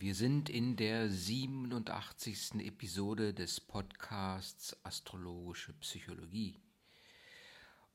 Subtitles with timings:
[0.00, 2.64] Wir sind in der 87.
[2.64, 6.54] Episode des Podcasts Astrologische Psychologie.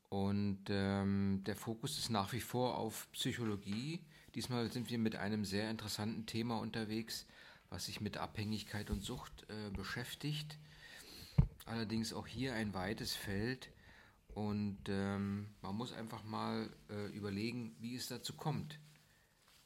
[0.10, 4.02] Und ähm, der Fokus ist nach wie vor auf Psychologie.
[4.36, 7.26] Diesmal sind wir mit einem sehr interessanten Thema unterwegs,
[7.70, 10.60] was sich mit Abhängigkeit und Sucht äh, beschäftigt.
[11.66, 13.70] Allerdings auch hier ein weites Feld.
[14.34, 18.78] Und ähm, man muss einfach mal äh, überlegen, wie es dazu kommt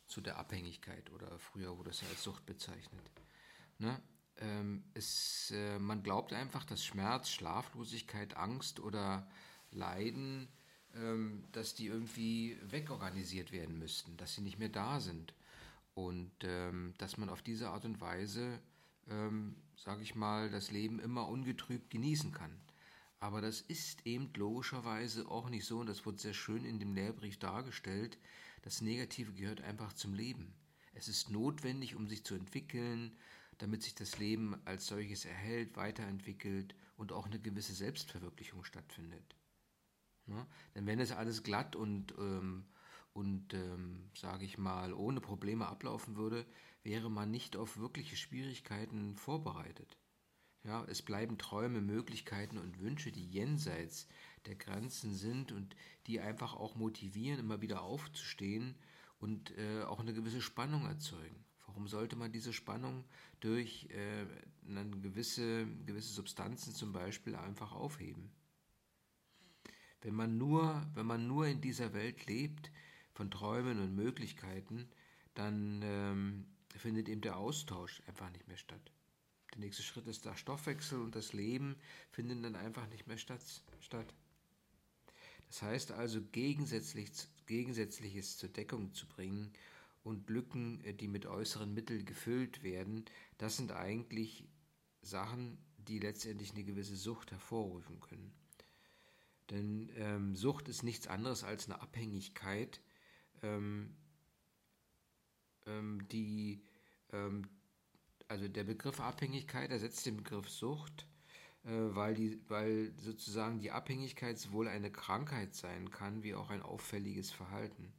[0.08, 3.11] zu der Abhängigkeit oder früher wurde es ja als Sucht bezeichnet.
[3.78, 4.02] Ne?
[4.38, 9.28] Ähm, es, äh, man glaubt einfach, dass Schmerz, Schlaflosigkeit, Angst oder
[9.71, 10.48] Leiden,
[10.96, 15.34] ähm, dass die irgendwie wegorganisiert werden müssten, dass sie nicht mehr da sind
[15.93, 18.60] und ähm, dass man auf diese Art und Weise,
[19.10, 22.56] ähm, sage ich mal, das Leben immer ungetrübt genießen kann.
[23.20, 26.93] Aber das ist eben logischerweise auch nicht so und das wird sehr schön in dem
[26.93, 28.18] Lehrbrief dargestellt,
[28.68, 30.54] das Negative gehört einfach zum Leben.
[30.94, 33.17] Es ist notwendig, um sich zu entwickeln,
[33.59, 39.38] damit sich das Leben als solches erhält, weiterentwickelt und auch eine gewisse Selbstverwirklichung stattfindet.
[40.26, 40.46] Ja?
[40.76, 42.66] Denn wenn es alles glatt und, ähm,
[43.14, 46.46] und ähm, sage ich mal, ohne Probleme ablaufen würde,
[46.84, 49.98] wäre man nicht auf wirkliche Schwierigkeiten vorbereitet.
[50.66, 54.09] Ja, es bleiben Träume, Möglichkeiten und Wünsche, die jenseits
[54.48, 55.76] der Grenzen sind und
[56.08, 58.76] die einfach auch motivieren, immer wieder aufzustehen
[59.20, 61.45] und äh, auch eine gewisse Spannung erzeugen.
[61.66, 63.03] Warum sollte man diese Spannung
[63.40, 64.25] durch äh,
[65.02, 68.31] gewisse, gewisse Substanzen zum Beispiel einfach aufheben?
[70.02, 72.72] Wenn man, nur, wenn man nur in dieser Welt lebt,
[73.14, 74.88] von Träumen und Möglichkeiten,
[75.34, 78.92] dann ähm, findet eben der Austausch einfach nicht mehr statt.
[79.53, 81.75] Der nächste Schritt ist der Stoffwechsel und das Leben
[82.12, 83.42] finden dann einfach nicht mehr statt.
[83.80, 84.14] statt.
[85.48, 87.09] Das heißt also, gegensätzlich,
[87.45, 89.52] Gegensätzliches zur Deckung zu bringen
[90.03, 93.06] und Lücken, äh, die mit äußeren Mitteln gefüllt werden,
[93.38, 94.45] das sind eigentlich
[95.02, 98.34] Sachen, die letztendlich eine gewisse Sucht hervorrufen können.
[99.50, 102.81] Denn ähm, Sucht ist nichts anderes als eine Abhängigkeit,
[103.41, 103.96] ähm,
[105.66, 106.62] ähm, die,
[107.14, 107.47] ähm,
[108.28, 111.08] also der Begriff Abhängigkeit ersetzt den Begriff Sucht
[111.69, 117.31] weil, die, weil sozusagen die Abhängigkeit sowohl eine Krankheit sein kann, wie auch ein auffälliges
[117.31, 117.91] Verhalten.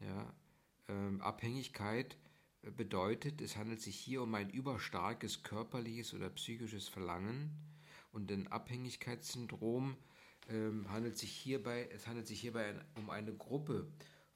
[0.00, 0.32] Ja,
[0.88, 2.16] ähm, Abhängigkeit
[2.76, 7.50] bedeutet, es handelt sich hier um ein überstarkes körperliches oder psychisches Verlangen
[8.12, 9.96] und ein Abhängigkeitssyndrom
[10.48, 13.86] ähm, handelt sich hierbei, es handelt sich hierbei um eine Gruppe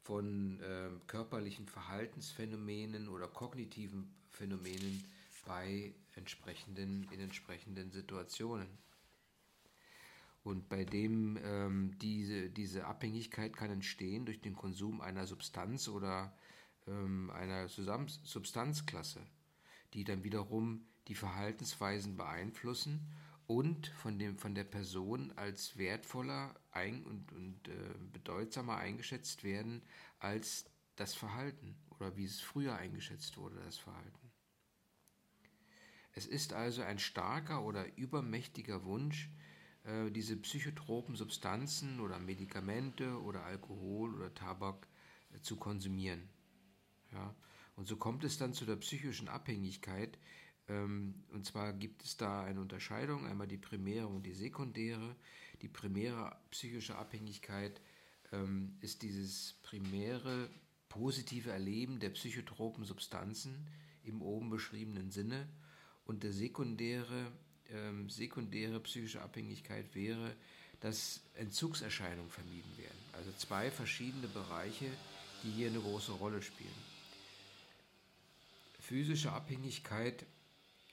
[0.02, 5.04] von äh, körperlichen Verhaltensphänomenen oder kognitiven Phänomenen
[5.46, 8.69] bei entsprechenden, in entsprechenden Situationen.
[10.45, 16.37] Und bei dem ähm, diese, diese Abhängigkeit kann entstehen durch den Konsum einer Substanz oder
[16.87, 19.25] ähm, einer Substanzklasse,
[19.95, 23.09] die dann wiederum die Verhaltensweisen beeinflussen
[23.47, 29.83] und von, dem, von der Person als wertvoller ein und, und äh, bedeutsamer eingeschätzt werden
[30.19, 30.65] als
[30.97, 34.22] das Verhalten oder wie es früher eingeschätzt wurde, das Verhalten.
[36.12, 39.31] Es ist also ein starker oder übermächtiger Wunsch,
[39.84, 44.87] äh, diese psychotropen Substanzen oder Medikamente oder Alkohol oder Tabak
[45.34, 46.28] äh, zu konsumieren.
[47.12, 47.34] Ja?
[47.77, 50.19] Und so kommt es dann zu der psychischen Abhängigkeit.
[50.69, 55.17] Ähm, und zwar gibt es da eine Unterscheidung, einmal die primäre und die sekundäre.
[55.62, 57.81] Die primäre psychische Abhängigkeit
[58.33, 60.50] ähm, ist dieses primäre
[60.89, 63.67] positive Erleben der psychotropen Substanzen
[64.05, 65.49] im oben beschriebenen Sinne
[66.04, 67.32] und der sekundäre,
[67.70, 70.34] ähm, sekundäre psychische Abhängigkeit wäre,
[70.80, 72.98] dass Entzugserscheinungen vermieden werden.
[73.12, 74.90] Also zwei verschiedene Bereiche,
[75.42, 76.70] die hier eine große Rolle spielen.
[78.80, 80.26] Physische Abhängigkeit,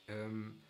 [0.07, 0.61] ähm,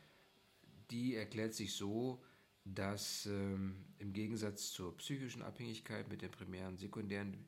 [0.90, 2.24] die erklärt sich so,
[2.64, 7.46] dass ähm, im Gegensatz zur psychischen Abhängigkeit mit den primären, sekundären,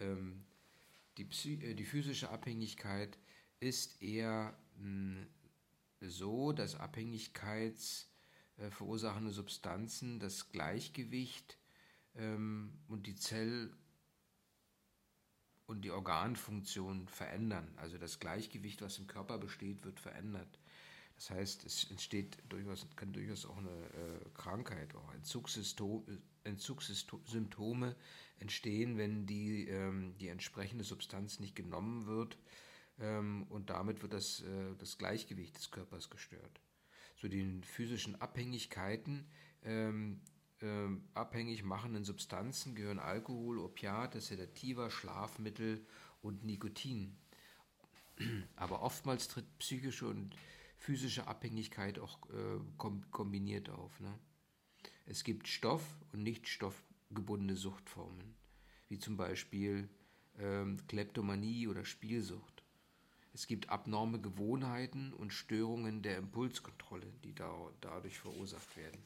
[0.00, 0.44] ähm,
[1.18, 1.24] die,
[1.62, 3.18] äh, die, physische Abhängigkeit
[3.60, 5.26] ist eher mh,
[6.10, 11.58] so, dass abhängigkeitsverursachende äh, Substanzen das Gleichgewicht
[12.14, 13.74] ähm, und die Zell-
[15.66, 17.72] und die Organfunktion verändern.
[17.76, 20.58] Also das Gleichgewicht, was im Körper besteht, wird verändert.
[21.16, 25.12] Das heißt, es entsteht durchaus, kann durchaus auch eine äh, Krankheit, auch
[26.44, 27.96] Entzugssymptome
[28.38, 32.38] entstehen, wenn die, ähm, die entsprechende Substanz nicht genommen wird
[32.98, 36.60] ähm, und damit wird das, äh, das Gleichgewicht des Körpers gestört.
[37.16, 39.26] Zu den physischen Abhängigkeiten
[39.62, 40.20] ähm,
[40.60, 45.84] äh, abhängig machenden Substanzen gehören Alkohol, Opiate, Sedativa, Schlafmittel
[46.20, 47.16] und Nikotin.
[48.56, 50.36] Aber oftmals tritt psychische und
[50.76, 52.60] physische Abhängigkeit auch äh,
[53.10, 53.98] kombiniert auf.
[54.00, 54.18] Ne?
[55.06, 58.34] Es gibt Stoff- und nicht stoffgebundene Suchtformen,
[58.88, 59.88] wie zum Beispiel
[60.38, 62.51] ähm, Kleptomanie oder Spielsucht.
[63.34, 67.50] Es gibt abnorme Gewohnheiten und Störungen der Impulskontrolle, die da,
[67.80, 69.02] dadurch verursacht werden.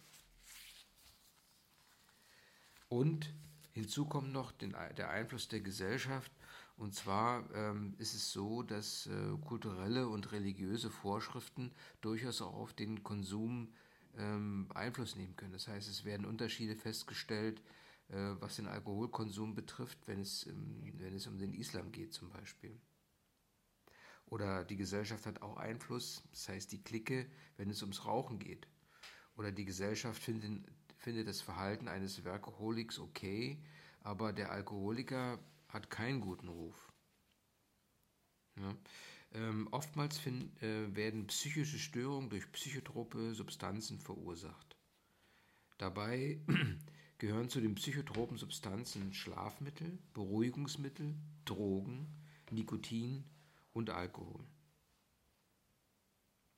[2.88, 3.32] Und
[3.72, 6.32] hinzu kommt noch den, der Einfluss der Gesellschaft.
[6.76, 12.74] Und zwar ähm, ist es so, dass äh, kulturelle und religiöse Vorschriften durchaus auch auf
[12.74, 13.72] den Konsum
[14.18, 15.52] ähm, Einfluss nehmen können.
[15.52, 17.62] Das heißt, es werden Unterschiede festgestellt,
[18.08, 22.28] äh, was den Alkoholkonsum betrifft, wenn es, ähm, wenn es um den Islam geht zum
[22.28, 22.78] Beispiel.
[24.26, 28.66] Oder die Gesellschaft hat auch Einfluss, das heißt die Clique, wenn es ums Rauchen geht.
[29.36, 30.64] Oder die Gesellschaft findet,
[30.96, 33.62] findet das Verhalten eines Workaholics okay,
[34.00, 35.38] aber der Alkoholiker
[35.68, 36.92] hat keinen guten Ruf.
[38.56, 38.74] Ja.
[39.32, 44.76] Ähm, oftmals find, äh, werden psychische Störungen durch psychotrope Substanzen verursacht.
[45.78, 46.40] Dabei
[47.18, 51.14] gehören zu den psychotropen Substanzen Schlafmittel, Beruhigungsmittel,
[51.44, 52.06] Drogen,
[52.50, 53.24] Nikotin
[53.76, 54.42] und Alkohol.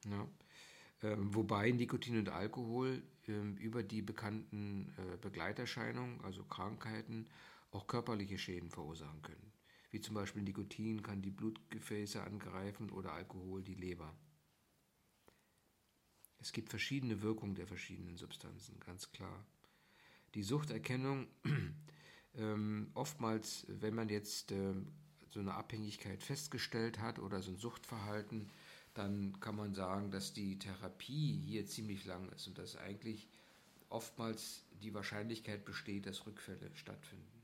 [0.05, 0.29] Ja.
[1.03, 7.27] Ähm, wobei Nikotin und Alkohol ähm, über die bekannten äh, Begleiterscheinungen, also Krankheiten,
[7.73, 9.53] auch körperliche Schäden verursachen können.
[9.91, 14.15] Wie zum Beispiel Nikotin kann die Blutgefäße angreifen oder Alkohol die Leber.
[16.39, 19.45] Es gibt verschiedene Wirkungen der verschiedenen Substanzen, ganz klar.
[20.35, 21.27] Die Suchterkennung,
[22.35, 24.75] ähm, oftmals, wenn man jetzt äh,
[25.31, 28.51] so eine Abhängigkeit festgestellt hat oder so ein Suchtverhalten,
[28.95, 33.29] dann kann man sagen, dass die Therapie hier ziemlich lang ist und dass eigentlich
[33.91, 37.43] oftmals die Wahrscheinlichkeit besteht, dass Rückfälle stattfinden.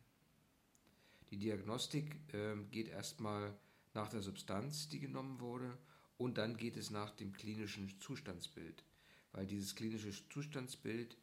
[1.31, 3.55] Die Diagnostik äh, geht erstmal
[3.95, 5.79] nach der Substanz, die genommen wurde,
[6.17, 8.85] und dann geht es nach dem klinischen Zustandsbild,
[9.33, 11.17] weil dieses klinische Zustandsbild,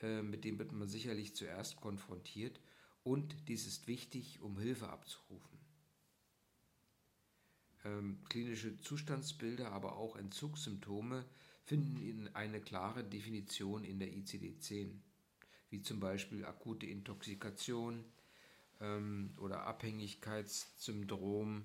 [0.00, 2.60] äh, mit dem wird man sicherlich zuerst konfrontiert
[3.04, 5.57] und dies ist wichtig, um Hilfe abzurufen.
[7.88, 11.24] Ähm, klinische Zustandsbilder, aber auch Entzugssymptome
[11.64, 14.90] finden eine klare Definition in der ICD-10,
[15.70, 18.04] wie zum Beispiel akute Intoxikation
[18.80, 21.64] ähm, oder Abhängigkeitssyndrom,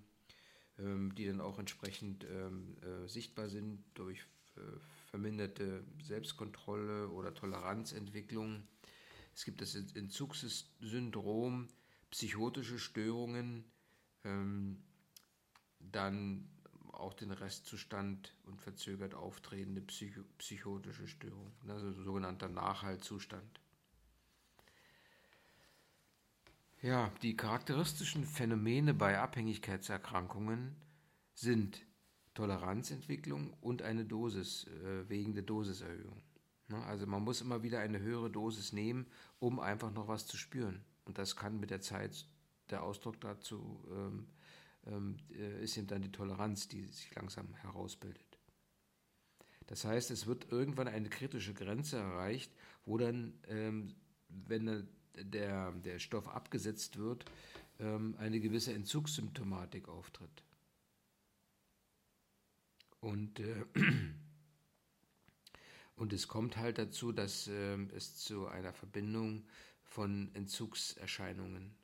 [0.80, 4.20] ähm, die dann auch entsprechend ähm, äh, sichtbar sind durch
[4.56, 4.62] äh,
[5.08, 8.64] verminderte Selbstkontrolle oder Toleranzentwicklung.
[9.34, 11.68] Es gibt das Entzugssyndrom,
[12.12, 13.64] psychotische Störungen,
[14.24, 14.84] ähm,
[15.92, 16.48] dann
[16.92, 23.60] auch den Restzustand und verzögert auftretende psycho psychotische Störung, also sogenannter Nachhaltzustand.
[26.82, 30.76] Ja, die charakteristischen Phänomene bei Abhängigkeitserkrankungen
[31.34, 31.86] sind
[32.34, 36.22] Toleranzentwicklung und eine Dosis äh, wegen der Dosiserhöhung.
[36.68, 39.08] Ne, also man muss immer wieder eine höhere Dosis nehmen,
[39.40, 40.84] um einfach noch was zu spüren.
[41.06, 42.28] Und das kann mit der Zeit
[42.70, 44.43] der Ausdruck dazu ähm, ähm, äh,
[45.62, 48.34] ist eben dann die Toleranz, die sich langsam herausbildet.
[49.68, 52.52] Das heißt, es wird irgendwann eine kritische Grenze erreicht,
[52.86, 53.96] wo dann, ähm,
[54.28, 57.26] wenn der, der Stoff abgesetzt wird,
[57.80, 60.44] ähm, eine gewisse Entzugssymptomatik auftritt.
[63.00, 63.66] Und, äh,
[65.96, 69.46] und es kommt halt dazu, dass äh, es zu einer Verbindung
[69.84, 71.76] von Entzugserscheinungen.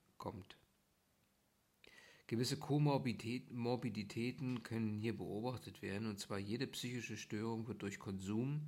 [2.30, 8.68] Gewisse Komorbiditäten können hier beobachtet werden, und zwar jede psychische Störung wird durch Konsum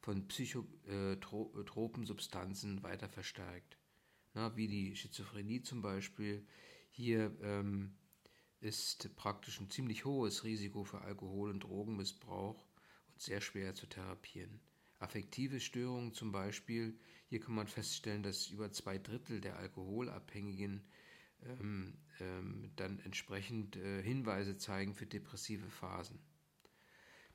[0.00, 3.78] von psychotropen Substanzen weiter verstärkt.
[4.34, 6.44] Na, wie die Schizophrenie zum Beispiel.
[6.90, 7.94] Hier ähm,
[8.58, 12.66] ist praktisch ein ziemlich hohes Risiko für Alkohol- und Drogenmissbrauch
[13.12, 14.58] und sehr schwer zu therapieren.
[14.98, 16.98] Affektive Störungen zum Beispiel,
[17.28, 20.82] hier kann man feststellen, dass über zwei Drittel der Alkoholabhängigen
[21.44, 26.18] ähm, ähm, dann entsprechend äh, Hinweise zeigen für depressive Phasen.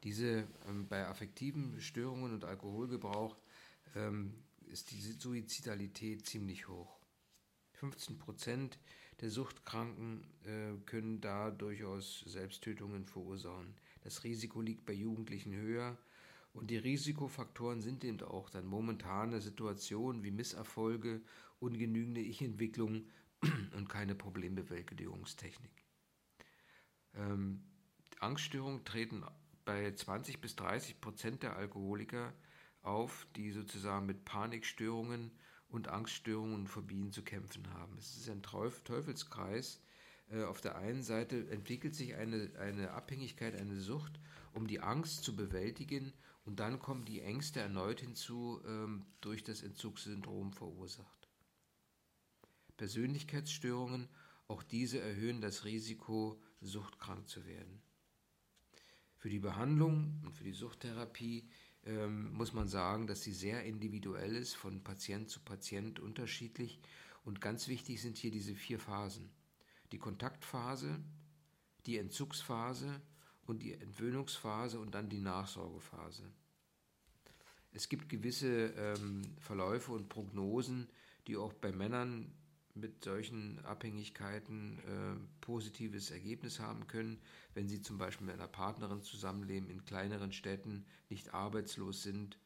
[0.04, 3.38] Diese ähm, bei affektiven Störungen und Alkoholgebrauch
[3.96, 4.34] ähm,
[4.68, 7.00] ist die Suizidalität ziemlich hoch.
[7.74, 8.80] 15 Prozent
[9.22, 13.76] der Suchtkranken äh, können da durchaus Selbsttötungen verursachen.
[14.04, 15.98] Das Risiko liegt bei Jugendlichen höher
[16.54, 21.22] und die Risikofaktoren sind eben auch dann momentane Situationen wie Misserfolge,
[21.60, 23.06] ungenügende Ich-Entwicklung
[23.76, 25.86] und keine Problembewältigungstechnik.
[27.16, 27.64] Ähm,
[28.20, 29.24] Angststörungen treten
[29.66, 32.34] bei 20 bis 30 Prozent der Alkoholiker
[32.82, 35.32] auf, die sozusagen mit Panikstörungen
[35.68, 37.98] und Angststörungen und Phobien zu kämpfen haben.
[37.98, 39.82] Es ist ein Teufelskreis,
[40.32, 44.20] Äh, auf der einen Seite entwickelt sich eine, eine Abhängigkeit, eine Sucht,
[44.54, 46.14] um die Angst zu bewältigen
[46.46, 51.31] und dann kommen die Ängste erneut hinzu, ähm, durch das Entzugssyndrom verursacht.
[52.82, 54.10] Persönlichkeitsstörungen,
[54.48, 57.80] auch diese erhöhen das Risiko, suchtkrank zu werden.
[59.18, 61.48] Für die Behandlung und für die Suchttherapie
[61.86, 66.80] ähm, muss man sagen, dass sie sehr individuell ist, von Patient zu Patient unterschiedlich.
[67.24, 69.30] Und ganz wichtig sind hier diese vier Phasen.
[69.92, 71.04] Die Kontaktphase,
[71.86, 73.00] die Entzugsphase
[73.46, 76.24] und die Entwöhnungsphase und dann die Nachsorgephase.
[77.74, 80.90] Es gibt gewisse ähm, Verläufe und Prognosen,
[81.28, 82.34] die auch bei Männern
[82.76, 87.20] mit solchen Abhängigkeiten äh, positives Ergebnis haben können,
[87.54, 92.38] wenn sie zum Beispiel mit einer Partnerin zusammenleben, in kleineren Städten, nicht arbeitslos sind,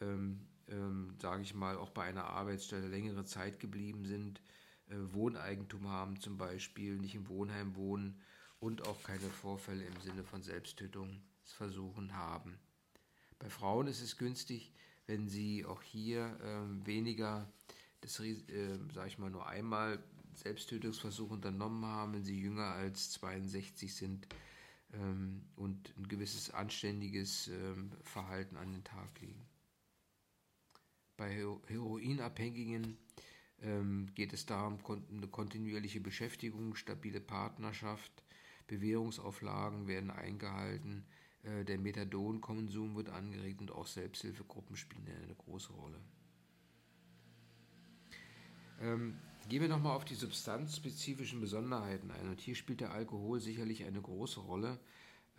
[0.00, 4.40] ähm, ähm, sage ich mal, auch bei einer Arbeitsstelle längere Zeit geblieben sind,
[4.88, 8.20] äh, Wohneigentum haben zum Beispiel, nicht im Wohnheim wohnen
[8.60, 12.58] und auch keine Vorfälle im Sinne von Selbsttötungsversuchen haben.
[13.38, 14.72] Bei Frauen ist es günstig,
[15.06, 17.50] wenn sie auch hier äh, weniger
[18.02, 20.02] das, äh, sage ich mal, nur einmal
[20.34, 24.26] Selbsttötungsversuch unternommen haben, wenn sie jünger als 62 sind
[24.92, 29.46] ähm, und ein gewisses anständiges ähm, Verhalten an den Tag legen.
[31.16, 31.30] Bei
[31.68, 32.96] Heroinabhängigen
[33.60, 34.78] ähm, geht es darum,
[35.10, 38.24] eine kontinuierliche Beschäftigung, stabile Partnerschaft,
[38.66, 41.04] Bewährungsauflagen werden eingehalten,
[41.42, 46.00] äh, der Methadonkonsum wird angeregt und auch Selbsthilfegruppen spielen eine große Rolle.
[48.82, 49.16] Ähm,
[49.48, 52.28] gehen wir nochmal auf die substanzspezifischen Besonderheiten ein.
[52.28, 54.80] Und hier spielt der Alkohol sicherlich eine große Rolle.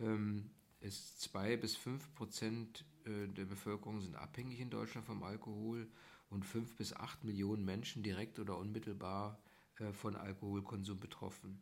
[0.00, 5.88] Ähm, es zwei bis fünf Prozent äh, der Bevölkerung sind abhängig in Deutschland vom Alkohol
[6.30, 9.38] und fünf bis acht Millionen Menschen direkt oder unmittelbar
[9.78, 11.60] äh, von Alkoholkonsum betroffen.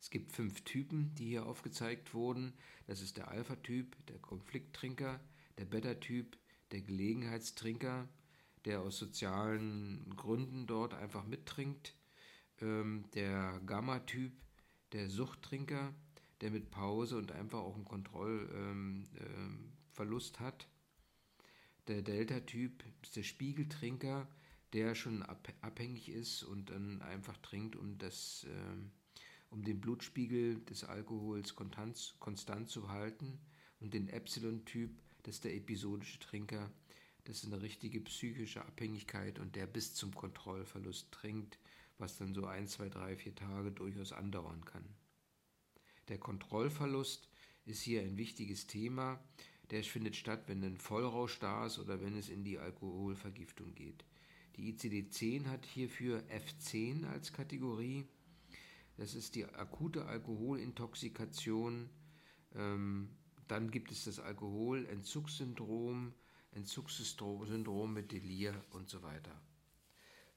[0.00, 2.52] Es gibt fünf Typen, die hier aufgezeigt wurden.
[2.86, 5.20] Das ist der Alpha-Typ, der Konflikttrinker,
[5.58, 6.36] der Beta-Typ,
[6.70, 8.08] der Gelegenheitstrinker,
[8.66, 11.94] der aus sozialen Gründen dort einfach mittrinkt,
[12.60, 14.32] ähm, der Gamma-Typ,
[14.92, 15.94] der Suchttrinker,
[16.40, 19.06] der mit Pause und einfach auch einen Kontrollverlust ähm,
[19.98, 20.68] ähm, hat.
[21.86, 24.28] Der Delta-Typ ist der Spiegeltrinker,
[24.72, 28.90] der schon abhängig ist und dann einfach trinkt, um, das, ähm,
[29.48, 33.38] um den Blutspiegel des Alkohols konstant, konstant zu halten.
[33.78, 34.90] Und den Epsilon-Typ,
[35.22, 36.72] das ist der episodische Trinker,
[37.26, 41.58] das ist eine richtige psychische Abhängigkeit und der bis zum Kontrollverlust trinkt,
[41.98, 44.84] was dann so ein, zwei, drei, vier Tage durchaus andauern kann.
[46.08, 47.28] Der Kontrollverlust
[47.64, 49.18] ist hier ein wichtiges Thema.
[49.70, 54.04] Der findet statt, wenn ein Vollrausch da ist oder wenn es in die Alkoholvergiftung geht.
[54.54, 58.06] Die ICD-10 hat hierfür F10 als Kategorie.
[58.96, 61.90] Das ist die akute Alkoholintoxikation.
[62.54, 63.08] Ähm,
[63.48, 66.14] dann gibt es das Alkoholentzugssyndrom,
[66.56, 69.38] Entzugssyndrom mit Delir und so weiter.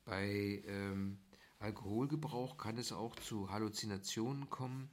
[0.03, 1.19] Bei ähm,
[1.59, 4.89] Alkoholgebrauch kann es auch zu Halluzinationen kommen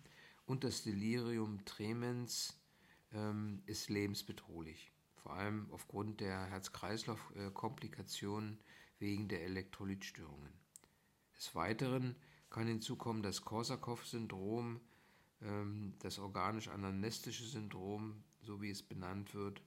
[0.47, 2.56] und das Delirium tremens
[3.12, 8.61] ähm, ist lebensbedrohlich, vor allem aufgrund der Herz-Kreislauf-Komplikationen
[8.99, 10.52] wegen der Elektrolytstörungen.
[11.37, 12.14] Des Weiteren
[12.50, 14.80] kann hinzukommen das Korsakow-Syndrom,
[15.42, 19.61] ähm, das organisch-anamnestische Syndrom, so wie es benannt wird,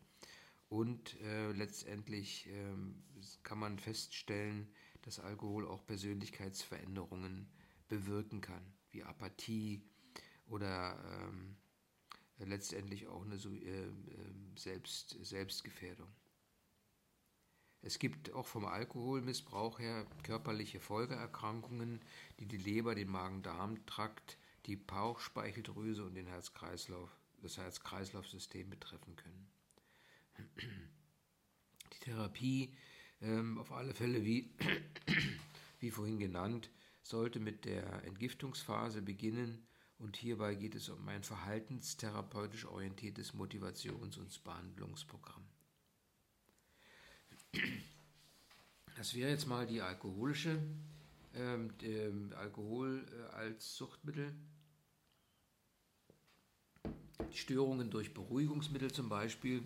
[0.69, 3.03] und äh, letztendlich ähm,
[3.43, 4.71] kann man feststellen,
[5.01, 7.49] dass Alkohol auch Persönlichkeitsveränderungen
[7.88, 8.61] bewirken kann,
[8.91, 9.81] wie Apathie
[10.47, 10.97] oder
[11.27, 11.55] ähm,
[12.38, 13.91] letztendlich auch eine äh, äh,
[14.55, 16.07] Selbst, Selbstgefährdung.
[17.81, 22.01] Es gibt auch vom Alkoholmissbrauch her körperliche Folgeerkrankungen,
[22.39, 27.09] die die Leber, den Magen-Darm-Trakt, die Bauchspeicheldrüse und den Herz-Kreislauf,
[27.41, 29.59] das Herz-Kreislauf-System betreffen können.
[31.93, 32.74] Die Therapie,
[33.22, 34.53] ähm, auf alle Fälle wie,
[35.79, 36.69] wie vorhin genannt,
[37.01, 39.67] sollte mit der Entgiftungsphase beginnen
[39.98, 45.43] und hierbei geht es um ein verhaltenstherapeutisch orientiertes Motivations- und Behandlungsprogramm.
[48.96, 50.62] Das wäre jetzt mal die alkoholische,
[51.34, 54.34] ähm, ähm, Alkohol äh, als Suchtmittel.
[57.31, 59.63] Störungen durch Beruhigungsmittel zum Beispiel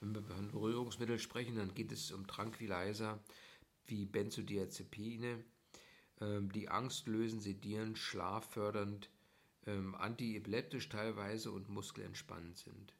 [0.00, 3.22] wenn wir von Berührungsmitteln sprechen, dann geht es um Tranquilizer
[3.86, 5.44] wie Benzodiazepine,
[6.20, 9.10] ähm, die Angst lösen, sedieren, schlaffördernd,
[9.66, 12.94] ähm, antiepileptisch teilweise und muskelentspannend sind.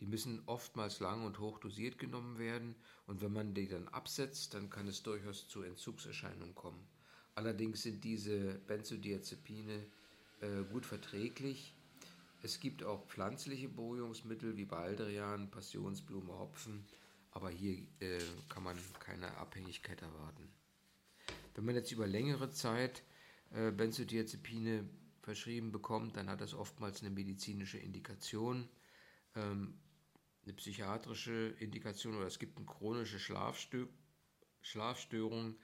[0.00, 2.74] Die müssen oftmals lang und hoch dosiert genommen werden
[3.06, 6.86] und wenn man die dann absetzt, dann kann es durchaus zu Entzugserscheinungen kommen.
[7.34, 9.86] Allerdings sind diese Benzodiazepine
[10.40, 11.74] äh, gut verträglich.
[12.44, 16.84] Es gibt auch pflanzliche Beruhigungsmittel wie Baldrian, Passionsblume, Hopfen,
[17.30, 18.18] aber hier äh,
[18.48, 20.52] kann man keine Abhängigkeit erwarten.
[21.54, 23.04] Wenn man jetzt über längere Zeit
[23.52, 24.88] äh, Benzodiazepine
[25.20, 28.68] verschrieben bekommt, dann hat das oftmals eine medizinische Indikation,
[29.36, 29.78] ähm,
[30.42, 33.86] eine psychiatrische Indikation oder es gibt eine chronische Schlafstö
[34.62, 35.56] Schlafstörung.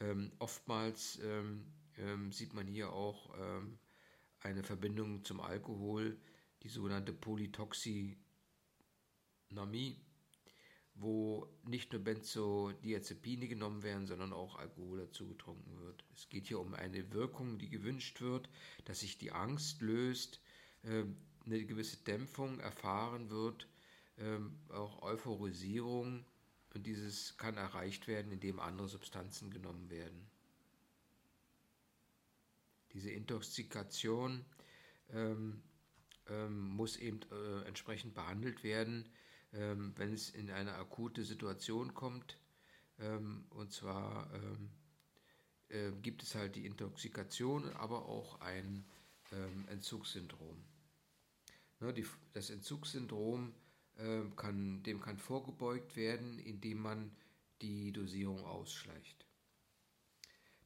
[0.00, 1.66] Ähm, oftmals ähm,
[1.98, 3.78] ähm sieht man hier auch ähm,
[4.42, 6.18] eine Verbindung zum Alkohol,
[6.62, 8.16] die sogenannte Polytoxinamie,
[10.94, 16.04] wo nicht nur Benzodiazepine genommen werden, sondern auch Alkohol dazu getrunken wird.
[16.14, 18.48] Es geht hier um eine Wirkung, die gewünscht wird,
[18.84, 20.40] dass sich die Angst löst,
[20.84, 23.68] ähm, eine gewisse Dämpfung erfahren wird,
[24.18, 26.24] ähm, auch Euphorisierung
[26.74, 30.31] und dieses kann erreicht werden, indem andere Substanzen genommen werden.
[33.02, 34.44] Diese Intoxikation
[35.10, 35.60] ähm,
[36.28, 39.08] ähm, muss eben äh, entsprechend behandelt werden,
[39.52, 42.38] ähm, wenn es in eine akute Situation kommt.
[43.00, 44.70] Ähm, und zwar ähm,
[45.68, 48.84] äh, gibt es halt die Intoxikation, aber auch ein
[49.32, 50.62] ähm, Entzugssyndrom.
[51.80, 53.52] Ne, die, das Entzugssyndrom
[53.96, 57.10] äh, kann, dem kann vorgebeugt werden, indem man
[57.62, 59.26] die Dosierung ausschleicht.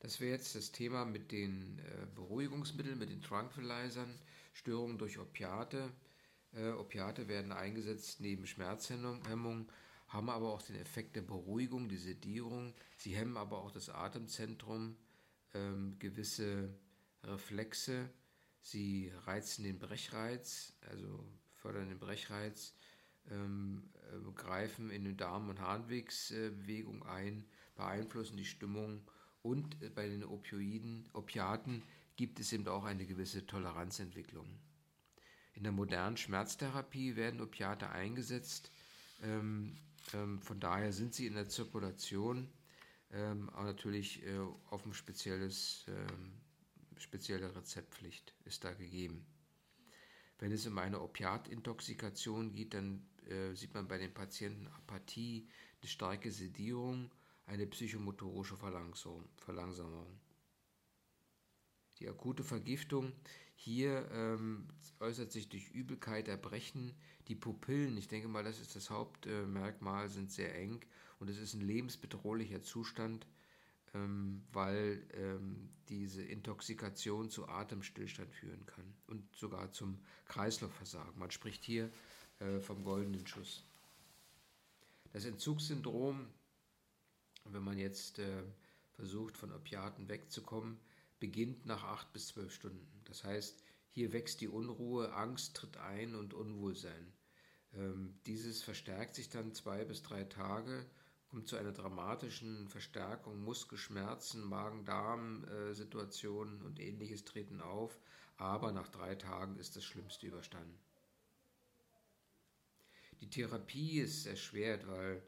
[0.00, 4.18] Das wäre jetzt das Thema mit den äh, Beruhigungsmitteln, mit den Tranquilizern,
[4.52, 5.90] Störungen durch Opiate.
[6.52, 9.70] Äh, Opiate werden eingesetzt neben Schmerzhemmung,
[10.08, 12.74] haben aber auch den Effekt der Beruhigung, die Sedierung.
[12.96, 14.96] Sie hemmen aber auch das Atemzentrum,
[15.54, 16.74] ähm, gewisse
[17.22, 18.10] Reflexe.
[18.60, 21.24] Sie reizen den Brechreiz, also
[21.54, 22.74] fördern den Brechreiz,
[23.30, 29.02] ähm, äh, greifen in die Darm- und Harnwegsbewegung ein, beeinflussen die Stimmung
[29.46, 31.82] und äh, bei den Opioiden, Opiaten
[32.16, 34.46] gibt es eben auch eine gewisse Toleranzentwicklung.
[35.54, 38.70] In der modernen Schmerztherapie werden Opiate eingesetzt.
[39.22, 39.76] Ähm,
[40.12, 42.48] ähm, von daher sind sie in der Zirkulation,
[43.12, 44.38] ähm, aber natürlich äh,
[44.70, 46.32] auf ein spezielles, ähm,
[46.98, 49.24] spezielle Rezeptpflicht ist da gegeben.
[50.38, 55.48] Wenn es um eine Opiatintoxikation geht, dann äh, sieht man bei den Patienten Apathie,
[55.80, 57.10] eine starke Sedierung
[57.46, 60.20] eine psychomotorische Verlangsamung.
[61.98, 63.12] Die akute Vergiftung
[63.54, 64.68] hier ähm,
[65.00, 66.94] äußert sich durch Übelkeit, Erbrechen.
[67.28, 70.84] Die Pupillen, ich denke mal, das ist das Hauptmerkmal, sind sehr eng
[71.18, 73.26] und es ist ein lebensbedrohlicher Zustand,
[73.94, 81.18] ähm, weil ähm, diese Intoxikation zu Atemstillstand führen kann und sogar zum Kreislaufversagen.
[81.18, 81.90] Man spricht hier
[82.40, 83.64] äh, vom goldenen Schuss.
[85.12, 86.26] Das Entzugssyndrom
[87.52, 88.42] wenn man jetzt äh,
[88.92, 90.78] versucht, von Opiaten wegzukommen,
[91.20, 92.86] beginnt nach acht bis zwölf Stunden.
[93.04, 97.12] Das heißt, hier wächst die Unruhe, Angst tritt ein und Unwohlsein.
[97.74, 100.86] Ähm, dieses verstärkt sich dann zwei bis drei Tage,
[101.28, 107.98] kommt zu einer dramatischen Verstärkung, Muskelschmerzen, Magen-Darm-Situationen und ähnliches treten auf,
[108.36, 110.78] aber nach drei Tagen ist das Schlimmste überstanden.
[113.20, 115.22] Die Therapie ist erschwert, weil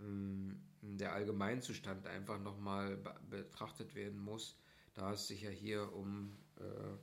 [0.00, 2.96] der Allgemeinzustand einfach nochmal
[3.28, 4.56] betrachtet werden muss,
[4.94, 6.96] da es sich ja hier um, äh,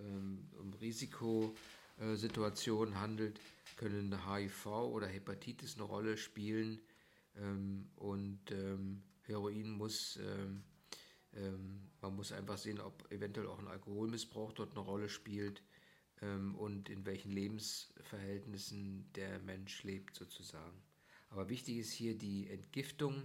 [0.00, 3.38] ähm, um Risikosituationen handelt,
[3.76, 6.80] können HIV oder Hepatitis eine Rolle spielen
[7.36, 10.64] ähm, und ähm, Heroin muss, ähm,
[11.34, 15.62] ähm, man muss einfach sehen, ob eventuell auch ein Alkoholmissbrauch dort eine Rolle spielt
[16.20, 20.82] ähm, und in welchen Lebensverhältnissen der Mensch lebt sozusagen.
[21.32, 23.22] Aber wichtig ist hier die Entgiftung.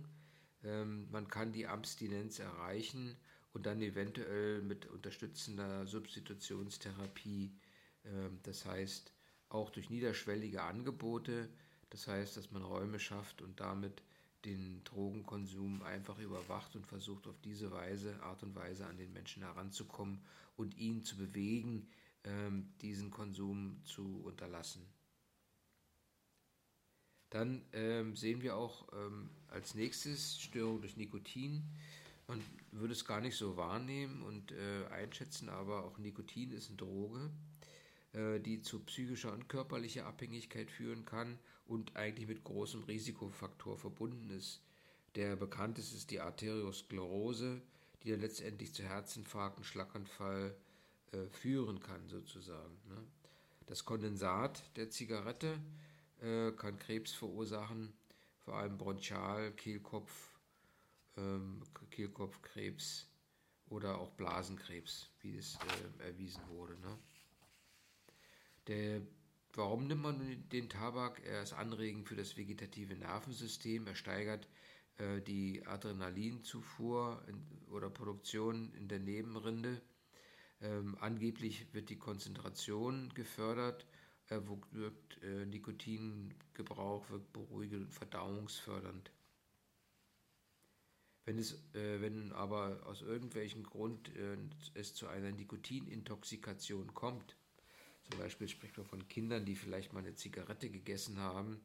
[0.63, 3.17] Ähm, man kann die Abstinenz erreichen
[3.52, 7.52] und dann eventuell mit unterstützender Substitutionstherapie,
[8.06, 9.12] ähm, das heißt
[9.50, 11.50] auch durch niederschwellige Angebote,
[11.89, 14.02] das heißt, dass man Räume schafft und damit
[14.46, 19.43] den Drogenkonsum einfach überwacht und versucht auf diese Weise, Art und Weise an den Menschen
[19.43, 20.22] heranzukommen
[20.56, 21.89] und ihn zu bewegen,
[22.24, 24.97] ähm, diesen Konsum zu unterlassen.
[27.30, 31.63] Dann ähm, sehen wir auch ähm, als nächstes Störung durch Nikotin.
[32.28, 36.78] Man würde es gar nicht so wahrnehmen und äh, einschätzen, aber auch Nikotin ist eine
[36.78, 37.30] Droge,
[38.13, 41.38] äh, die zu psychischer und körperlicher Abhängigkeit führen kann
[41.68, 44.62] und eigentlich mit großem Risikofaktor verbunden ist.
[45.16, 47.62] Der bekannteste ist die Arteriosklerose,
[48.04, 50.56] die dann letztendlich zu Herzinfarkt und Schlaganfall
[51.12, 52.78] äh, führen kann, sozusagen.
[52.90, 52.98] Ne?
[53.66, 55.60] Das Kondensat der Zigarette
[56.22, 57.94] äh, kann Krebs verursachen,
[58.40, 60.32] vor allem Bronchial, Kehlkopf,
[61.18, 63.10] ähm, Kehlkopfkrebs
[63.70, 65.58] oder auch Blasenkrebs, wie es
[66.02, 66.78] äh, erwiesen wurde.
[66.80, 66.98] Ne?
[68.68, 69.02] Der,
[69.54, 71.22] warum nimmt man den Tabak?
[71.26, 74.48] Er ist anregend für das vegetative Nervensystem, er steigert
[74.98, 79.82] äh, die Adrenalinzufuhr in, oder Produktion in der Nebenrinde.
[80.62, 83.86] Ähm, angeblich wird die Konzentration gefördert,
[84.30, 89.12] wirkt äh, Nikotingebrauch, wirkt beruhigend und verdauungsfördernd.
[91.26, 94.38] Wenn, es, äh, wenn aber aus irgendwelchem Grund äh,
[94.76, 97.36] es zu einer Nikotinintoxikation kommt,
[98.10, 101.60] zum Beispiel spricht man von Kindern, die vielleicht mal eine Zigarette gegessen haben,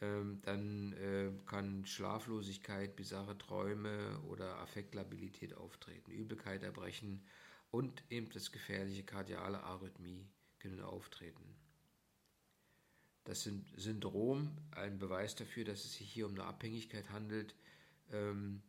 [0.00, 7.24] ähm, dann äh, kann Schlaflosigkeit, bizarre Träume oder Affektlabilität auftreten, Übelkeit, Erbrechen
[7.70, 11.57] und eben das gefährliche kardiale Arrhythmie können auftreten.
[13.28, 17.54] Das Syndrom, ein Beweis dafür, dass es sich hier um eine Abhängigkeit handelt,
[18.10, 18.62] ähm,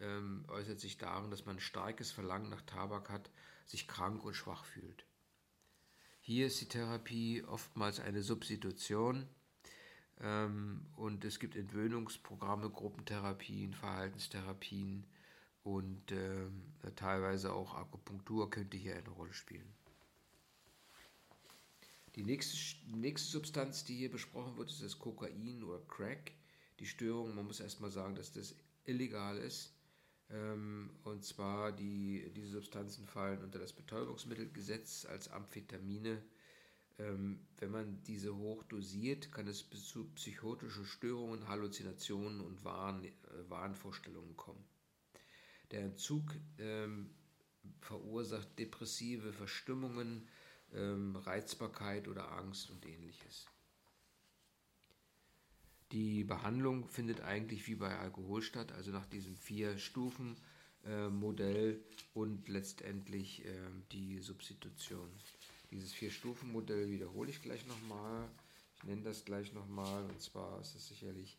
[0.00, 3.30] ähm, äußert sich darin, dass man ein starkes Verlangen nach Tabak hat,
[3.66, 5.06] sich krank und schwach fühlt.
[6.18, 9.28] Hier ist die Therapie oftmals eine Substitution
[10.18, 15.06] ähm, und es gibt Entwöhnungsprogramme, Gruppentherapien, Verhaltenstherapien
[15.62, 16.48] und äh,
[16.96, 19.72] teilweise auch Akupunktur könnte hier eine Rolle spielen.
[22.16, 22.56] Die nächste,
[22.88, 26.32] nächste Substanz, die hier besprochen wird, ist das Kokain oder Crack.
[26.80, 29.72] Die Störung, man muss erstmal sagen, dass das illegal ist.
[30.30, 36.22] Ähm, und zwar, die, diese Substanzen fallen unter das Betäubungsmittelgesetz als Amphetamine.
[36.98, 43.10] Ähm, wenn man diese hoch dosiert, kann es zu psychotischen Störungen, Halluzinationen und Wahn, äh,
[43.48, 44.64] Wahnvorstellungen kommen.
[45.70, 47.10] Der Entzug ähm,
[47.80, 50.28] verursacht depressive Verstimmungen,
[50.74, 53.46] ähm, Reizbarkeit oder Angst und ähnliches.
[55.92, 61.78] Die Behandlung findet eigentlich wie bei Alkohol statt, also nach diesem Vier-Stufen-Modell äh,
[62.14, 63.50] und letztendlich äh,
[63.90, 65.10] die Substitution.
[65.72, 68.28] Dieses Vier-Stufen-Modell wiederhole ich gleich nochmal.
[68.76, 71.36] Ich nenne das gleich nochmal und zwar ist es sicherlich,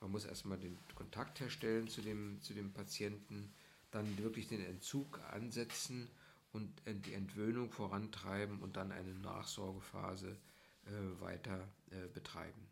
[0.00, 3.50] man muss erstmal den Kontakt herstellen zu dem, zu dem Patienten,
[3.90, 6.10] dann wirklich den Entzug ansetzen
[6.54, 10.38] und die Entwöhnung vorantreiben und dann eine Nachsorgephase
[10.86, 12.68] äh, weiter äh, betreiben.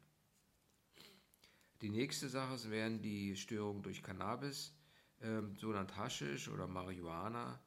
[1.80, 4.72] Die nächste Sache wären die Störungen durch Cannabis,
[5.20, 7.60] ähm, sogenannt Haschisch oder Marihuana.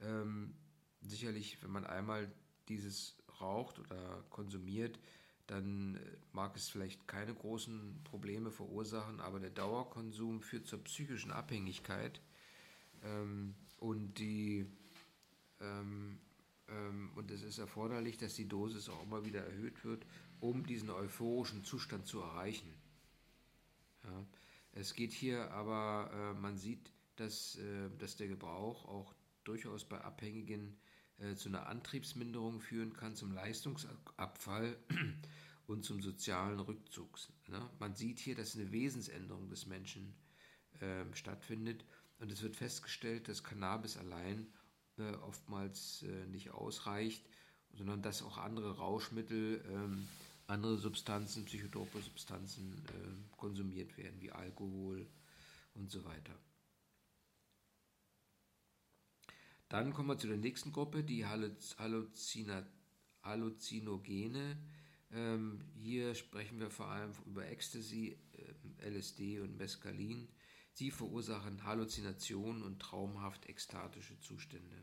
[0.00, 0.56] Ähm,
[1.02, 2.32] sicherlich, wenn man einmal
[2.68, 4.98] dieses raucht oder konsumiert,
[5.46, 6.00] dann äh,
[6.32, 12.20] mag es vielleicht keine großen Probleme verursachen, aber der Dauerkonsum führt zur psychischen Abhängigkeit
[13.04, 14.66] ähm, und die
[15.60, 16.18] ähm,
[16.68, 20.06] ähm, und es ist erforderlich, dass die Dosis auch immer wieder erhöht wird,
[20.40, 22.72] um diesen euphorischen Zustand zu erreichen.
[24.04, 24.24] Ja.
[24.72, 30.00] Es geht hier aber, äh, man sieht, dass, äh, dass der Gebrauch auch durchaus bei
[30.00, 30.76] Abhängigen
[31.18, 34.76] äh, zu einer Antriebsminderung führen kann, zum Leistungsabfall
[35.66, 37.18] und zum sozialen Rückzug.
[37.48, 37.68] Ne?
[37.78, 40.14] Man sieht hier, dass eine Wesensänderung des Menschen
[40.80, 41.84] ähm, stattfindet
[42.20, 44.46] und es wird festgestellt, dass Cannabis allein
[45.00, 47.24] äh, oftmals äh, nicht ausreicht,
[47.72, 50.06] sondern dass auch andere Rauschmittel ähm,
[50.50, 55.06] andere Substanzen, psychotrope Substanzen äh, konsumiert werden, wie Alkohol
[55.74, 56.36] und so weiter.
[59.68, 62.66] Dann kommen wir zu der nächsten Gruppe, die Halluzinogene.
[65.12, 68.18] Ähm, hier sprechen wir vor allem über Ecstasy,
[68.80, 70.28] äh, LSD und Mescalin.
[70.80, 74.76] Sie verursachen Halluzinationen und traumhaft ekstatische Zustände.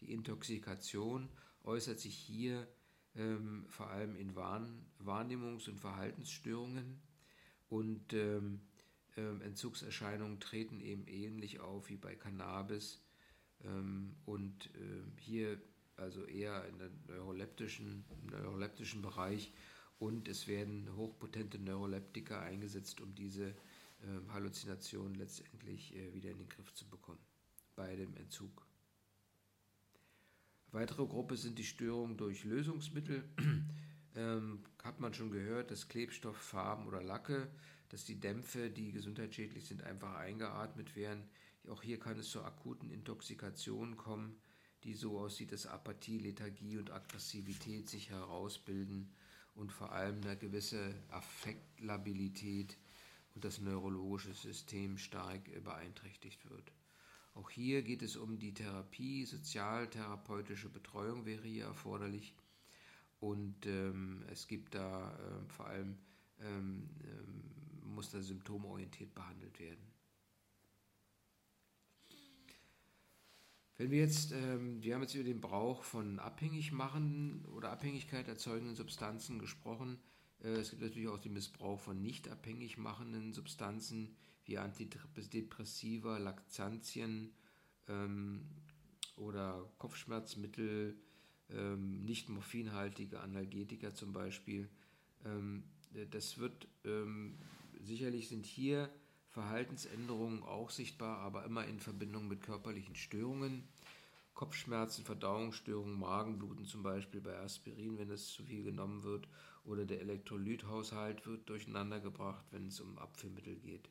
[0.00, 1.28] Die Intoxikation
[1.64, 2.68] äußert sich hier
[3.16, 7.02] ähm, vor allem in Wahrn Wahrnehmungs- und Verhaltensstörungen.
[7.68, 8.60] Und ähm,
[9.16, 13.02] ähm, Entzugserscheinungen treten eben ähnlich auf wie bei Cannabis.
[13.64, 15.60] Ähm, und äh, hier
[15.96, 19.52] also eher in den neuroleptischen, neuroleptischen Bereich.
[19.98, 23.56] Und es werden hochpotente Neuroleptika eingesetzt, um diese
[24.00, 27.20] äh, Halluzinationen letztendlich äh, wieder in den Griff zu bekommen
[27.74, 28.66] bei dem Entzug.
[30.70, 33.24] Weitere Gruppe sind die Störungen durch Lösungsmittel.
[34.16, 37.48] ähm, hat man schon gehört, dass Klebstoff, Farben oder Lacke,
[37.88, 41.24] dass die Dämpfe, die gesundheitsschädlich sind, einfach eingeatmet werden.
[41.68, 44.36] Auch hier kann es zu akuten Intoxikationen kommen,
[44.84, 49.10] die so aussieht, dass Apathie, Lethargie und Aggressivität sich herausbilden
[49.54, 52.76] und vor allem eine gewisse Affektlabilität
[53.38, 56.72] und das neurologische System stark beeinträchtigt wird.
[57.34, 62.34] Auch hier geht es um die Therapie, sozialtherapeutische Betreuung wäre hier erforderlich.
[63.20, 65.98] Und ähm, es gibt da äh, vor allem,
[66.40, 69.86] ähm, ähm, muss da symptomorientiert behandelt werden.
[73.76, 78.26] Wenn wir jetzt, ähm, wir haben jetzt über den Brauch von abhängig machenden oder Abhängigkeit
[78.26, 80.00] erzeugenden Substanzen gesprochen.
[80.42, 87.32] Äh, es gibt natürlich auch den Missbrauch von nicht abhängig machenden Substanzen wie Antidepressiva, Laktantien
[87.88, 88.46] ähm,
[89.16, 90.96] oder Kopfschmerzmittel,
[91.50, 94.68] ähm, nicht morphinhaltige Analgetika zum Beispiel.
[95.24, 95.64] Ähm,
[96.10, 97.38] das wird ähm,
[97.80, 98.90] sicherlich sind hier
[99.28, 103.68] Verhaltensänderungen auch sichtbar, aber immer in Verbindung mit körperlichen Störungen.
[104.38, 109.26] Kopfschmerzen, Verdauungsstörungen, Magenbluten zum Beispiel bei Aspirin, wenn es zu viel genommen wird,
[109.64, 113.90] oder der Elektrolythaushalt wird durcheinandergebracht, wenn es um Abführmittel geht.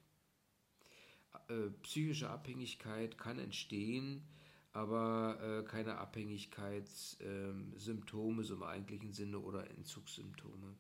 [1.50, 4.26] Äh, psychische Abhängigkeit kann entstehen,
[4.72, 10.78] aber äh, keine Abhängigkeitssymptome äh, so im eigentlichen Sinne oder Entzugssymptome.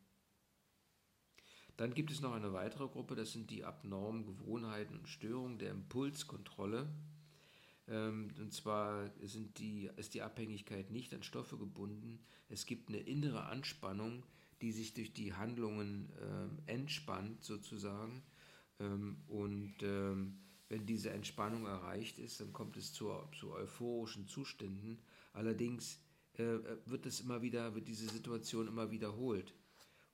[1.76, 5.72] Dann gibt es noch eine weitere Gruppe, das sind die abnormen Gewohnheiten und Störungen der
[5.72, 6.88] Impulskontrolle.
[7.88, 12.19] Ähm, und zwar sind die, ist die Abhängigkeit nicht an Stoffe gebunden.
[12.50, 14.23] Es gibt eine innere Anspannung,
[14.62, 16.10] die sich durch die Handlungen
[16.67, 18.23] äh, entspannt sozusagen.
[18.80, 25.00] Ähm, und ähm, wenn diese Entspannung erreicht ist, dann kommt es zu, zu euphorischen Zuständen.
[25.34, 26.00] Allerdings
[26.34, 29.54] äh, wird es immer wieder, wird diese Situation immer wiederholt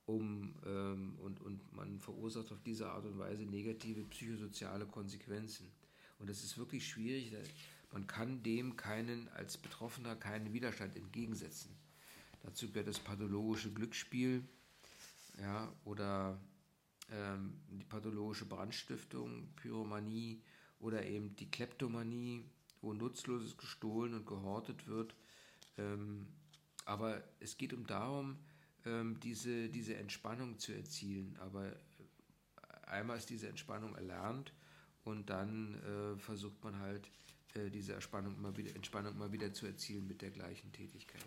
[0.06, 5.66] um, ähm, und, und man verursacht auf diese Art und Weise negative psychosoziale Konsequenzen.
[6.18, 7.32] Und das ist wirklich schwierig.
[7.92, 11.76] Man kann dem keinen, als Betroffener keinen Widerstand entgegensetzen.
[12.42, 14.42] Dazu gehört das pathologische Glücksspiel
[15.40, 16.40] ja, oder
[17.10, 20.42] ähm, die pathologische Brandstiftung, Pyromanie
[20.80, 22.44] oder eben die Kleptomanie,
[22.80, 25.14] wo Nutzloses gestohlen und gehortet wird.
[25.78, 26.26] Ähm,
[26.84, 28.38] aber es geht um darum,
[28.84, 31.36] ähm, diese, diese Entspannung zu erzielen.
[31.40, 31.76] Aber äh,
[32.86, 34.52] einmal ist diese Entspannung erlernt
[35.04, 37.08] und dann äh, versucht man halt,
[37.54, 41.22] äh, diese Entspannung immer, wieder, Entspannung immer wieder zu erzielen mit der gleichen Tätigkeit.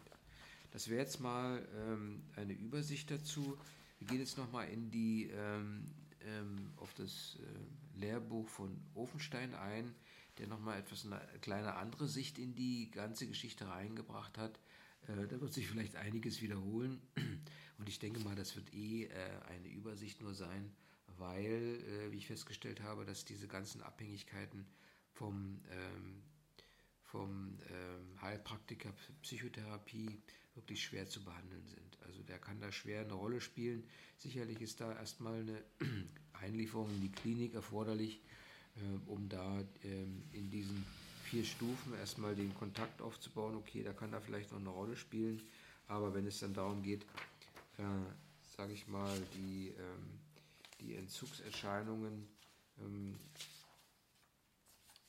[0.71, 3.57] Das wäre jetzt mal ähm, eine Übersicht dazu.
[3.99, 5.85] Wir gehen jetzt nochmal in die, ähm,
[6.21, 9.95] ähm, auf das äh, Lehrbuch von Ofenstein ein,
[10.37, 14.59] der nochmal etwas eine kleine andere Sicht in die ganze Geschichte reingebracht hat.
[15.07, 17.01] Äh, da wird sich vielleicht einiges wiederholen.
[17.77, 19.11] Und ich denke mal, das wird eh äh,
[19.49, 20.71] eine Übersicht nur sein,
[21.17, 24.65] weil, äh, wie ich festgestellt habe, dass diese ganzen Abhängigkeiten
[25.13, 26.23] vom, ähm,
[27.03, 30.21] vom ähm, Heilpraktiker Psychotherapie
[30.55, 31.97] wirklich schwer zu behandeln sind.
[32.05, 33.83] Also der kann da schwer eine Rolle spielen.
[34.17, 35.63] Sicherlich ist da erstmal eine
[36.33, 38.19] Einlieferung in die Klinik erforderlich,
[39.07, 40.85] um da ähm, in diesen
[41.27, 43.55] vier Stufen erstmal den Kontakt aufzubauen.
[43.55, 45.41] Okay, da kann er vielleicht noch eine Rolle spielen,
[45.87, 47.03] aber wenn es dann darum geht,
[47.77, 47.83] äh,
[48.55, 50.19] sage ich mal, die, ähm,
[50.81, 52.27] die Entzugserscheinungen,
[52.79, 53.15] ähm,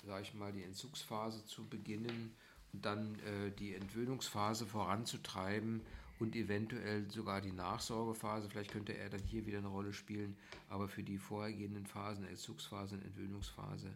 [0.03, 2.35] sage ich mal, die Entzugsphase zu beginnen
[2.73, 5.83] und dann äh, die Entwöhnungsphase voranzutreiben
[6.19, 8.49] und eventuell sogar die Nachsorgephase.
[8.49, 10.37] Vielleicht könnte er dann hier wieder eine Rolle spielen,
[10.69, 13.95] aber für die vorhergehenden Phasen, Entzugsphase und Entwöhnungsphase,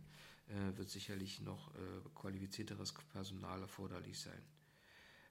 [0.48, 4.42] äh, wird sicherlich noch äh, qualifizierteres Personal erforderlich sein.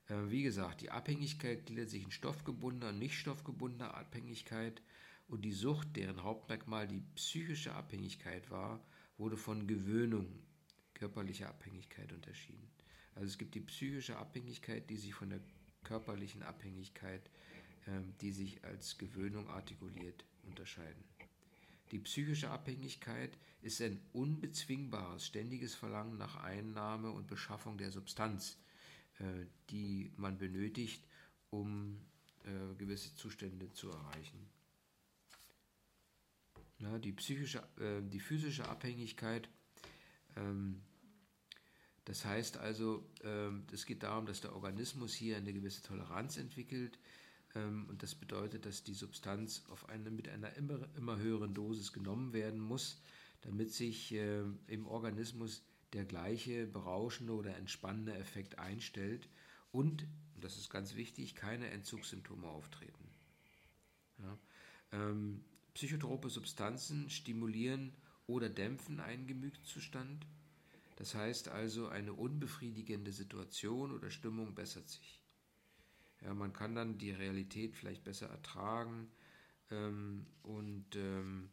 [0.08, 4.82] Äh, wie gesagt, die Abhängigkeit gliedert sich in stoffgebundener und nicht stoffgebundener Abhängigkeit
[5.32, 8.84] und die Sucht, deren Hauptmerkmal die psychische Abhängigkeit war,
[9.17, 10.28] wurde von Gewöhnung,
[10.94, 12.70] körperlicher Abhängigkeit unterschieden.
[13.15, 15.39] Also es gibt die psychische Abhängigkeit, die sich von der
[15.84, 17.30] körperlichen Abhängigkeit,
[17.88, 21.04] ähm, die sich als Gewöhnung artikuliert, unterscheiden.
[21.91, 28.58] Die psychische Abhängigkeit ist ein unbezwingbares, ständiges Verlangen nach Einnahme und Beschaffung der Substanz,
[29.20, 31.08] äh, die man benötigt,
[31.52, 32.02] um
[32.44, 34.52] äh, gewisse Zustände zu erreichen.
[37.02, 39.50] Die, psychische, äh, die physische Abhängigkeit,
[40.36, 40.82] ähm,
[42.06, 46.98] das heißt also, ähm, es geht darum, dass der Organismus hier eine gewisse Toleranz entwickelt,
[47.56, 51.94] ähm, und das bedeutet, dass die Substanz auf eine, mit einer immer, immer höheren Dosis
[51.94, 53.02] genommen werden muss,
[53.41, 55.63] damit sich äh, im Organismus
[55.94, 59.28] der gleiche berauschende oder entspannende Effekt einstellt
[59.72, 63.10] und, und das ist ganz wichtig, keine Entzugssymptome auftreten.
[64.20, 64.38] Ja,
[64.94, 67.94] ähm, psychotrope Substanzen stimulieren
[68.28, 70.26] oder dämpfen einen Gemütszustand.
[70.98, 75.22] Das heißt also, eine unbefriedigende Situation oder Stimmung bessert sich.
[76.22, 79.10] Ja, man kann dann die Realität vielleicht besser ertragen.
[79.72, 81.50] Ähm, und ähm,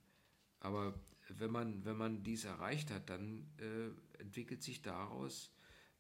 [0.61, 0.95] aber
[1.29, 5.53] wenn man, wenn man dies erreicht hat, dann äh, entwickelt sich daraus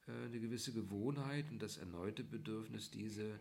[0.07, 3.41] äh, eine gewisse Gewohnheit und das erneute Bedürfnis, diese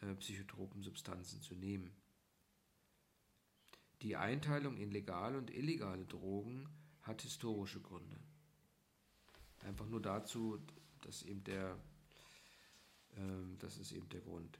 [0.00, 1.90] äh, psychotropen Substanzen zu nehmen.
[4.02, 6.68] Die Einteilung in legale und illegale Drogen
[7.02, 8.16] hat historische Gründe.
[9.64, 10.58] Einfach nur dazu,
[11.02, 11.76] Das ist eben der,
[13.16, 14.58] ähm, das ist eben der Grund.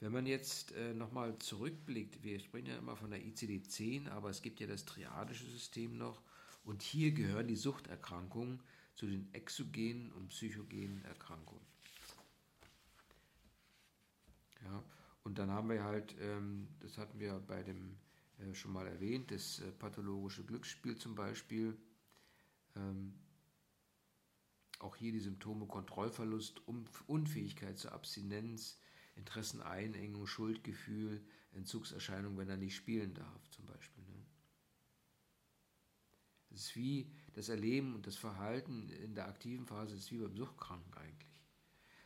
[0.00, 4.42] Wenn man jetzt äh, nochmal zurückblickt, wir sprechen ja immer von der ICD-10, aber es
[4.42, 6.20] gibt ja das triadische System noch
[6.64, 8.60] und hier gehören die Suchterkrankungen
[8.94, 11.64] zu den exogenen und psychogenen Erkrankungen.
[14.64, 14.82] Ja,
[15.24, 18.11] und dann haben wir halt, ähm, das hatten wir bei dem äh,
[18.54, 21.76] schon mal erwähnt, das äh, pathologische Glücksspiel zum Beispiel.
[22.76, 23.14] Ähm,
[24.78, 26.60] auch hier die Symptome Kontrollverlust,
[27.06, 28.78] Unfähigkeit zur Abstinenz,
[29.14, 34.02] Interesseneinengung, Schuldgefühl, Entzugserscheinung, wenn er nicht spielen darf zum Beispiel.
[34.04, 34.26] Ne?
[36.50, 40.36] Das ist wie das Erleben und das Verhalten in der aktiven Phase ist wie beim
[40.36, 41.30] Suchtkranken eigentlich.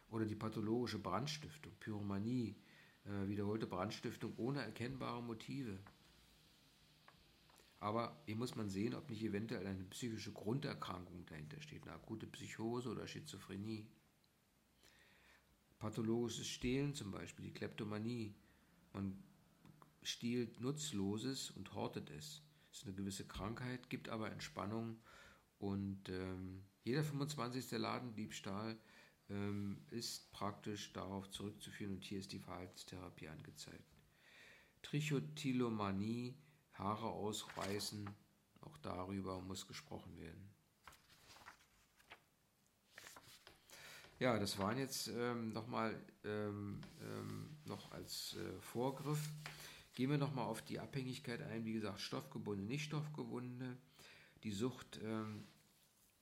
[0.08, 2.56] Oder die pathologische Brandstiftung, Pyromanie,
[3.04, 5.78] äh, wiederholte Brandstiftung ohne erkennbare Motive.
[7.78, 12.26] Aber hier muss man sehen, ob nicht eventuell eine psychische Grunderkrankung dahinter steht, eine akute
[12.26, 13.86] Psychose oder Schizophrenie.
[15.78, 18.34] Pathologisches Stehlen zum Beispiel, die Kleptomanie.
[18.94, 19.22] Man
[20.02, 22.42] stiehlt Nutzloses und hortet es.
[22.70, 24.98] Das ist eine gewisse Krankheit, gibt aber Entspannung
[25.58, 27.72] und ähm, jeder 25.
[27.72, 28.78] Ladendiebstahl
[29.28, 33.96] ähm, ist praktisch darauf zurückzuführen und hier ist die Verhaltenstherapie angezeigt.
[34.82, 36.34] Trichotillomanie,
[36.78, 38.08] Haare ausreißen,
[38.60, 40.50] auch darüber muss gesprochen werden.
[44.18, 49.20] Ja, das waren jetzt ähm, nochmal ähm, ähm, noch als äh, Vorgriff.
[49.94, 51.66] Gehen wir nochmal auf die Abhängigkeit ein.
[51.66, 53.76] Wie gesagt, stoffgebundene, nicht stoffgebundene.
[54.42, 55.44] Die Sucht, ähm,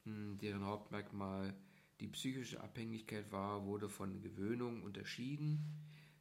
[0.04, 1.54] hm, deren Hauptmerkmal
[2.00, 5.60] die psychische Abhängigkeit war, wurde von Gewöhnung unterschieden.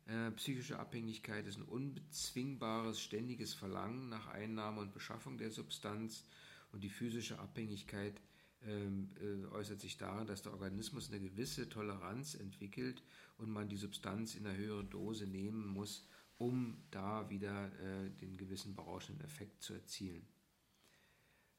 [0.05, 6.25] Äh, psychische Abhängigkeit ist ein unbezwingbares, ständiges Verlangen nach Einnahme und Beschaffung der Substanz
[6.73, 8.19] und die physische Abhängigkeit
[8.65, 13.03] ähm, äh, äußert sich darin, dass der Organismus eine gewisse Toleranz entwickelt
[13.37, 16.05] und man die Substanz in einer höheren Dose nehmen muss,
[16.37, 20.25] um da wieder äh, den gewissen berauschenden Effekt zu erzielen.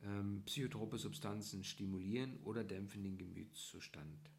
[0.03, 4.31] Ähm, psychotrope Substanzen stimulieren oder dämpfen den Gemütszustand.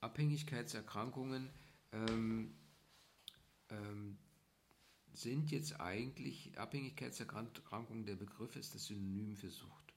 [0.00, 1.50] Abhängigkeitserkrankungen
[1.92, 2.54] ähm,
[3.68, 4.18] ähm,
[5.12, 9.94] sind jetzt eigentlich Abhängigkeitserkrankungen, der Begriff ist das Synonym für Sucht.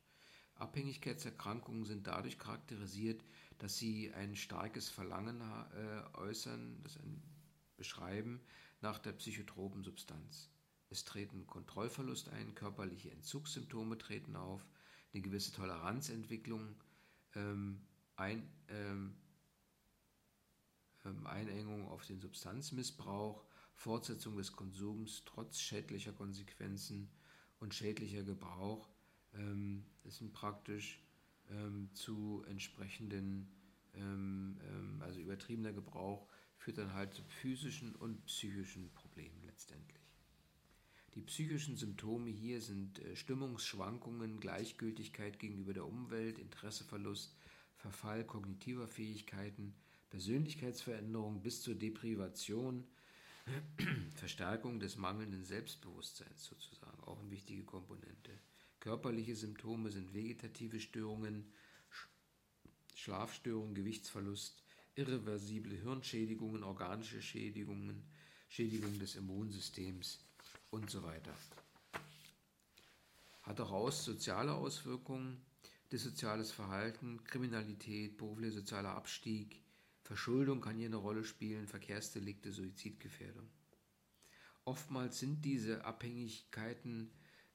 [0.56, 3.24] Abhängigkeitserkrankungen sind dadurch charakterisiert,
[3.60, 7.22] dass sie ein starkes Verlangen äh, äußern, das ein,
[7.78, 8.42] beschreiben
[8.82, 10.50] nach der psychotropen Substanz.
[10.90, 14.66] Es treten Kontrollverlust ein, körperliche Entzugssymptome treten auf,
[15.14, 16.76] eine gewisse Toleranzentwicklung,
[17.36, 17.82] ähm,
[18.16, 19.16] ein, ähm,
[21.26, 23.44] Einengung auf den Substanzmissbrauch,
[23.76, 27.10] Fortsetzung des Konsums trotz schädlicher Konsequenzen
[27.60, 28.90] und schädlicher Gebrauch
[29.34, 31.02] ähm, sind praktisch
[31.50, 33.52] ähm, zu entsprechenden,
[33.94, 40.02] ähm, ähm, also übertriebener Gebrauch führt dann halt zu physischen und psychischen Problemen letztendlich.
[41.16, 47.36] Die psychischen Symptome hier sind äh, Stimmungsschwankungen, Gleichgültigkeit gegenüber der Umwelt, Interesseverlust,
[47.76, 49.76] Verfall kognitiver Fähigkeiten,
[50.14, 52.86] Persönlichkeitsveränderung bis zur Deprivation,
[54.16, 58.30] Verstärkung des mangelnden Selbstbewusstseins sozusagen, auch eine wichtige Komponente.
[58.80, 61.52] Körperliche Symptome sind vegetative Störungen,
[62.94, 64.62] Schlafstörungen, Gewichtsverlust,
[64.94, 68.04] irreversible Hirnschädigungen, organische Schädigungen,
[68.50, 70.24] Schädigung des Immunsystems
[70.70, 71.34] und so weiter.
[73.42, 75.44] Hat auch aus soziale Auswirkungen,
[75.92, 79.64] dissoziales Verhalten, Kriminalität, beruflicher sozialer Abstieg,
[80.04, 83.50] Verschuldung kann hier eine Rolle spielen, Verkehrsdelikte, Suizidgefährdung.
[84.66, 87.12] Oftmals sind diese Abhängigkeiten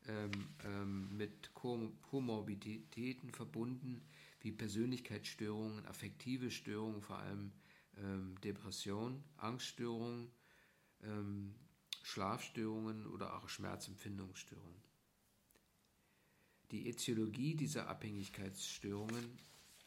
[0.06, 0.30] ähm,
[0.64, 4.02] ähm, mit Komorbiditäten verbunden,
[4.40, 7.52] wie Persönlichkeitsstörungen, affektive Störungen, vor allem
[7.98, 10.30] ähm, Depression, Angststörungen,
[11.02, 11.54] ähm,
[12.02, 14.82] Schlafstörungen oder auch Schmerzempfindungsstörungen.
[16.70, 19.38] Die Ätiologie dieser Abhängigkeitsstörungen,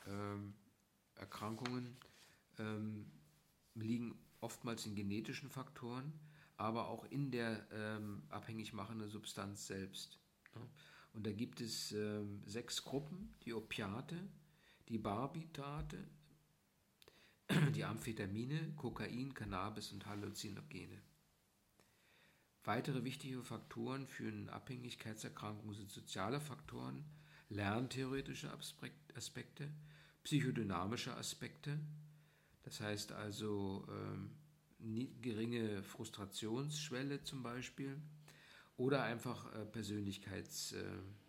[0.07, 0.53] ähm,
[1.15, 1.97] Erkrankungen,
[2.61, 3.11] ähm,
[3.75, 6.13] liegen oftmals in genetischen Faktoren,
[6.57, 10.19] aber auch in der ähm, abhängig machenden Substanz selbst.
[10.55, 10.61] Ne?
[11.13, 14.15] Und da gibt es ähm, sechs Gruppen, die Opiate,
[14.87, 15.97] die Barbitate,
[17.75, 21.01] die Amphetamine, Kokain, Cannabis und Halluzinogene.
[22.63, 27.03] Weitere wichtige Faktoren für eine Abhängigkeitserkrankung sind soziale Faktoren,
[27.49, 28.51] lerntheoretische
[29.15, 29.73] Aspekte,
[30.23, 31.79] psychodynamische Aspekte,
[32.63, 38.01] das heißt also ähm, geringe Frustrationsschwelle zum Beispiel
[38.77, 41.21] oder einfach äh, Persönlichkeitsveränderungen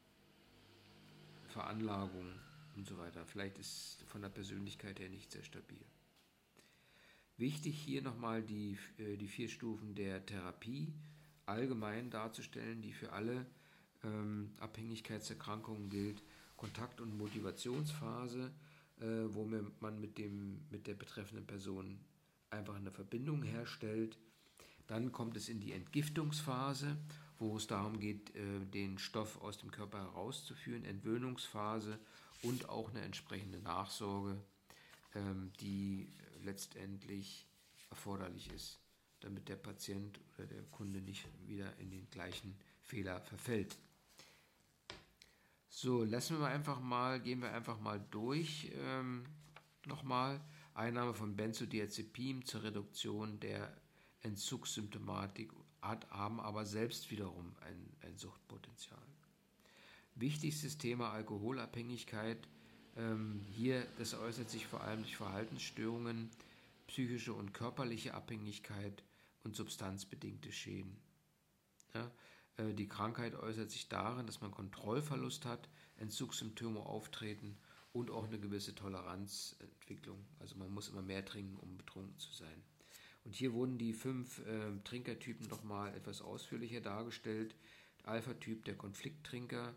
[1.52, 2.32] Veranlagung
[2.76, 3.24] und so weiter.
[3.26, 5.84] Vielleicht ist von der Persönlichkeit her nicht sehr stabil.
[7.36, 10.92] Wichtig hier nochmal die, äh, die vier Stufen der Therapie
[11.46, 13.46] allgemein darzustellen, die für alle
[14.02, 16.22] ähm, Abhängigkeitserkrankungen gilt.
[16.56, 18.52] Kontakt- und Motivationsphase,
[19.02, 21.98] äh, wo man mit, dem, mit der betreffenden Person
[22.50, 24.16] einfach eine Verbindung herstellt.
[24.86, 26.96] Dann kommt es in die Entgiftungsphase,
[27.38, 31.98] wo es darum geht, äh, den Stoff aus dem Körper herauszuführen, Entwöhnungsphase
[32.42, 34.40] und auch eine entsprechende Nachsorge,
[35.14, 36.12] ähm, die
[36.44, 37.46] letztendlich
[37.90, 38.78] erforderlich ist,
[39.20, 43.76] damit der Patient oder der Kunde nicht wieder in den gleichen Fehler verfällt.
[45.74, 48.70] So, lassen wir einfach mal, gehen wir einfach mal durch.
[48.74, 49.24] Ähm,
[49.86, 50.40] Nochmal,
[50.74, 53.74] Einnahme von Benzodiazepin zur Reduktion der
[54.20, 55.50] Entzugssymptomatik
[55.80, 59.02] hat, haben aber selbst wiederum ein, ein Suchtpotenzial.
[60.14, 62.46] Wichtigstes Thema Alkoholabhängigkeit.
[62.96, 66.30] Ähm, hier, das äußert sich vor allem durch Verhaltensstörungen,
[66.86, 69.02] psychische und körperliche Abhängigkeit
[69.42, 70.96] und substanzbedingte Schäden.
[71.94, 72.10] Ja,
[72.58, 77.56] die Krankheit äußert sich darin, dass man Kontrollverlust hat, Entzugssymptome auftreten
[77.92, 80.24] und auch eine gewisse Toleranzentwicklung.
[80.38, 82.62] Also man muss immer mehr trinken, um betrunken zu sein.
[83.24, 87.54] Und hier wurden die fünf äh, Trinkertypen nochmal etwas ausführlicher dargestellt.
[88.04, 89.74] Alpha-Typ, der Konflikttrinker,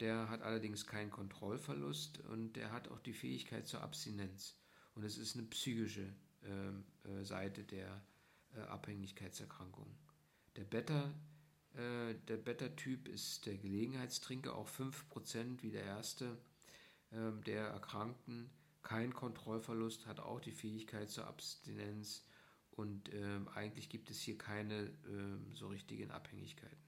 [0.00, 4.56] der hat allerdings keinen Kontrollverlust und der hat auch die Fähigkeit zur Abstinenz.
[4.94, 6.12] Und es ist eine psychische
[6.44, 8.02] ähm, äh, Seite der
[8.56, 9.86] äh, Abhängigkeitserkrankung.
[10.56, 11.14] Der Beta,
[11.74, 16.36] äh, der Beta-Typ ist der Gelegenheitstrinker, auch 5% wie der erste
[17.12, 18.50] ähm, der Erkrankten.
[18.82, 22.24] Kein Kontrollverlust, hat auch die Fähigkeit zur Abstinenz
[22.72, 26.82] und ähm, eigentlich gibt es hier keine ähm, so richtigen Abhängigkeiten.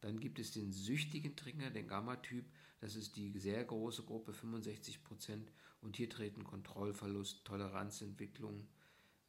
[0.00, 2.44] Dann gibt es den süchtigen Trinker, den Gamma-Typ.
[2.80, 5.50] Das ist die sehr große Gruppe, 65 Prozent.
[5.80, 8.66] Und hier treten Kontrollverlust, Toleranzentwicklung,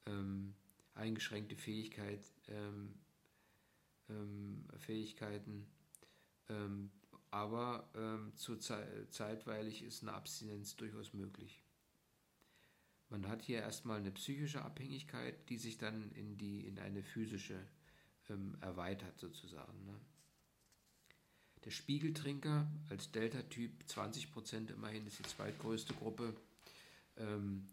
[0.06, 0.54] ähm,
[0.94, 2.94] eingeschränkte Fähigkeit, ähm,
[4.10, 5.68] ähm, Fähigkeiten.
[6.50, 6.92] Ähm,
[7.32, 7.90] aber
[8.36, 11.66] zu Ze zeitweilig ist eine Abstinenz durchaus möglich.
[13.10, 17.60] Man hat hier erstmal eine psychische Abhängigkeit, die sich dann in, die, in eine physische
[18.30, 19.86] ähm, erweitert sozusagen.
[19.86, 20.00] Ne?
[21.64, 26.36] Der Spiegeltrinker als Delta-Typ, 20% immerhin, ist die zweitgrößte Gruppe,
[27.18, 27.68] ähm,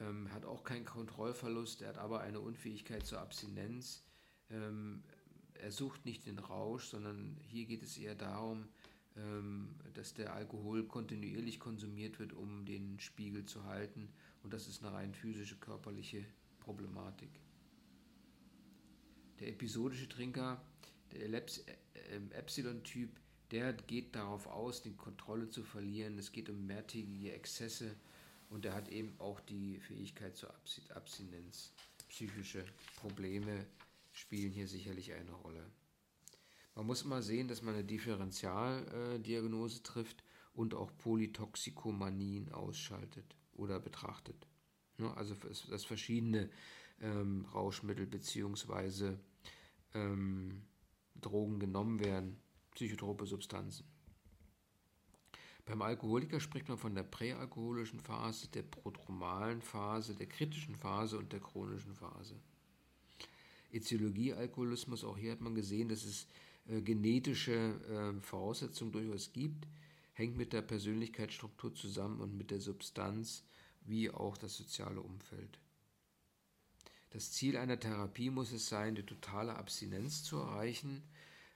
[0.00, 4.04] ähm, hat auch keinen Kontrollverlust, er hat aber eine Unfähigkeit zur Abstinenz.
[4.50, 5.02] Ähm,
[5.60, 8.68] er sucht nicht den Rausch, sondern hier geht es eher darum,
[9.16, 14.08] ähm, dass der Alkohol kontinuierlich konsumiert wird, um den Spiegel zu halten
[14.42, 16.24] und das ist eine rein physische, körperliche
[16.60, 17.30] Problematik.
[19.40, 20.62] Der episodische Trinker,
[21.12, 21.40] der äh,
[22.30, 23.10] Epsilon-Typ,
[23.50, 26.18] der geht darauf aus, die Kontrolle zu verlieren.
[26.18, 27.96] Es geht um mehrtägige Exzesse
[28.50, 30.52] und er hat eben auch die Fähigkeit zur
[30.94, 31.72] Abstinenz.
[32.08, 32.64] Psychische
[32.96, 33.66] Probleme
[34.16, 35.70] spielen hier sicherlich eine Rolle.
[36.74, 44.46] Man muss immer sehen, dass man eine Differentialdiagnose trifft und auch Polytoxikomanien ausschaltet oder betrachtet.
[44.96, 45.14] Ne?
[45.16, 45.34] Also
[45.70, 46.48] dass verschiedene
[47.00, 49.16] ähm, Rauschmittel bzw.
[49.94, 50.62] Ähm,
[51.14, 52.38] Drogen genommen werden,
[52.74, 53.86] psychotrope Substanzen.
[55.66, 61.32] Beim Alkoholiker spricht man von der präalkoholischen Phase, der prodromalen Phase, der kritischen Phase und
[61.32, 62.40] der chronischen Phase.
[63.72, 66.26] Äthiologie-Alkoholismus, auch hier hat man gesehen, dass es
[66.68, 69.66] äh, genetische äh, Voraussetzungen durchaus gibt
[70.16, 73.44] hängt mit der Persönlichkeitsstruktur zusammen und mit der Substanz
[73.82, 75.60] wie auch das soziale Umfeld.
[77.10, 81.02] Das Ziel einer Therapie muss es sein, die totale Abstinenz zu erreichen,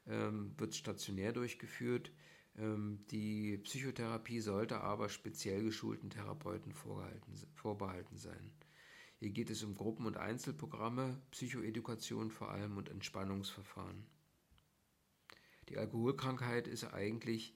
[0.06, 2.12] ähm, wird stationär durchgeführt.
[2.58, 8.52] Ähm, die Psychotherapie sollte aber speziell geschulten Therapeuten vorbehalten sein.
[9.20, 14.06] Hier geht es um Gruppen- und Einzelprogramme, Psychoedukation vor allem und Entspannungsverfahren.
[15.68, 17.54] Die Alkoholkrankheit ist eigentlich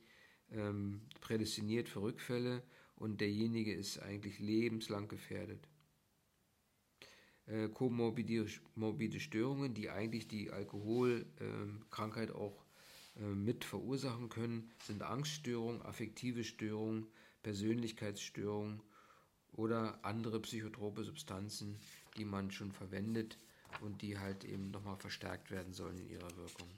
[0.51, 2.63] ähm, prädestiniert für Rückfälle
[2.97, 5.67] und derjenige ist eigentlich lebenslang gefährdet.
[7.47, 8.47] Äh, komorbide
[9.19, 12.63] Störungen, die eigentlich die Alkoholkrankheit ähm, auch
[13.17, 17.07] äh, mit verursachen können, sind Angststörungen, affektive Störungen,
[17.43, 18.83] Persönlichkeitsstörungen
[19.57, 21.79] oder andere psychotrope Substanzen,
[22.17, 23.39] die man schon verwendet
[23.81, 26.69] und die halt eben nochmal verstärkt werden sollen in ihrer Wirkung.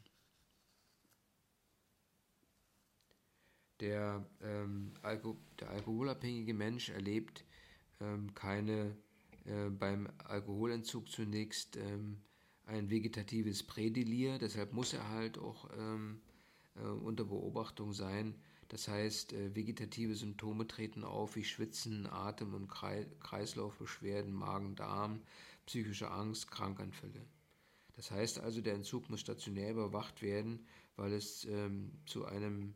[3.80, 7.44] Der, ähm, Alko der alkoholabhängige Mensch erlebt
[8.00, 8.96] ähm, keine
[9.44, 12.18] äh, beim Alkoholentzug zunächst ähm,
[12.64, 16.20] ein vegetatives Prädelir, deshalb muss er halt auch ähm,
[16.74, 18.34] äh, unter Beobachtung sein.
[18.68, 25.22] Das heißt, äh, vegetative Symptome treten auf wie Schwitzen, Atem- und Kreislaufbeschwerden, Magen-Darm,
[25.66, 27.26] psychische Angst, Krankanfälle.
[27.94, 32.74] Das heißt also, der Entzug muss stationär überwacht werden, weil es ähm, zu einem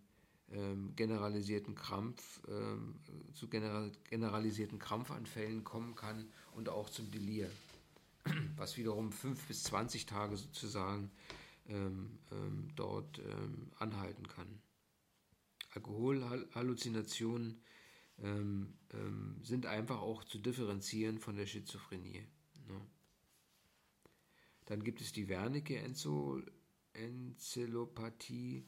[0.53, 2.97] ähm, generalisierten Krampf, ähm,
[3.35, 7.51] zu general, generalisierten Krampfanfällen kommen kann und auch zum Delir,
[8.57, 11.11] was wiederum fünf bis zwanzig Tage sozusagen
[11.69, 14.61] ähm, ähm, dort ähm, anhalten kann.
[15.75, 17.63] Alkoholhalluzinationen
[18.23, 22.27] ähm, ähm, sind einfach auch zu differenzieren von der Schizophrenie.
[22.69, 22.81] Ne?
[24.67, 25.79] Dann gibt es die Wernicke
[26.93, 28.67] Enzelopathie.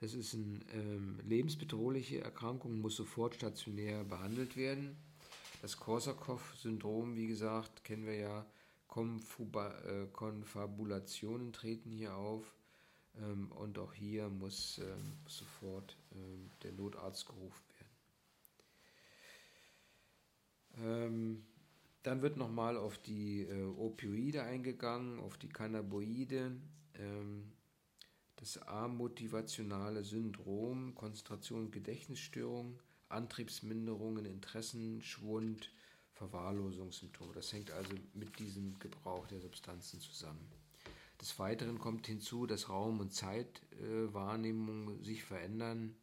[0.00, 4.96] Das ist eine ähm, lebensbedrohliche Erkrankung, muss sofort stationär behandelt werden.
[5.62, 8.46] Das Korsakow-Syndrom, wie gesagt, kennen wir ja.
[8.96, 12.54] Äh, Konfabulationen treten hier auf.
[13.20, 17.64] Ähm, und auch hier muss ähm, sofort ähm, der Notarzt gerufen
[20.76, 21.44] werden.
[22.02, 26.56] dann wird nochmal auf die äh, Opioide eingegangen, auf die Cannabinoide,
[28.36, 35.72] das amotivationale Syndrom, Konzentration und Gedächtnisstörung, Antriebsminderungen, Interessenschwund,
[36.12, 37.32] Verwahrlosungssymptome.
[37.32, 40.46] Das hängt also mit diesem Gebrauch der Substanzen zusammen.
[41.20, 45.96] Des Weiteren kommt hinzu, dass Raum- und Zeitwahrnehmung äh, sich verändern.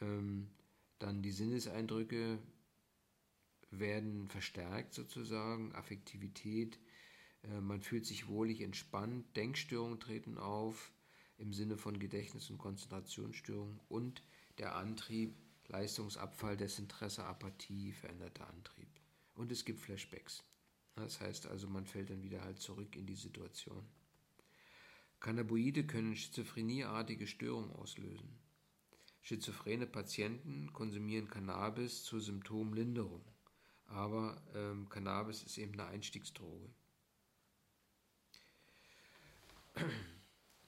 [0.00, 0.48] Ähm,
[0.98, 2.38] dann die Sinneseindrücke
[3.70, 6.78] werden verstärkt sozusagen, Affektivität,
[7.42, 10.92] äh, man fühlt sich wohlig entspannt, Denkstörungen treten auf
[11.38, 14.22] im Sinne von Gedächtnis- und Konzentrationsstörungen und
[14.58, 15.34] der Antrieb,
[15.68, 18.88] Leistungsabfall, Desinteresse, Apathie, veränderter Antrieb.
[19.34, 20.44] Und es gibt Flashbacks.
[20.96, 23.86] Das heißt also, man fällt dann wieder halt zurück in die Situation.
[25.20, 28.38] Cannabinoide können schizophrenieartige Störungen auslösen.
[29.22, 33.22] Schizophrene Patienten konsumieren Cannabis zur Symptomlinderung,
[33.84, 36.70] aber ähm, Cannabis ist eben eine Einstiegsdroge.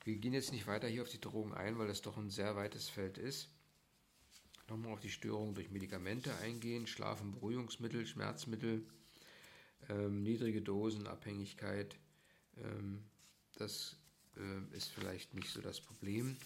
[0.04, 2.54] Wir gehen jetzt nicht weiter hier auf die Drogen ein, weil das doch ein sehr
[2.54, 3.48] weites Feld ist.
[4.68, 8.86] Nochmal auf die Störungen durch Medikamente eingehen, Schlaf- und Beruhigungsmittel, Schmerzmittel,
[9.88, 11.96] ähm, niedrige Dosen, Abhängigkeit.
[12.56, 13.04] Ähm,
[13.54, 13.96] das
[14.36, 16.36] äh, ist vielleicht nicht so das Problem.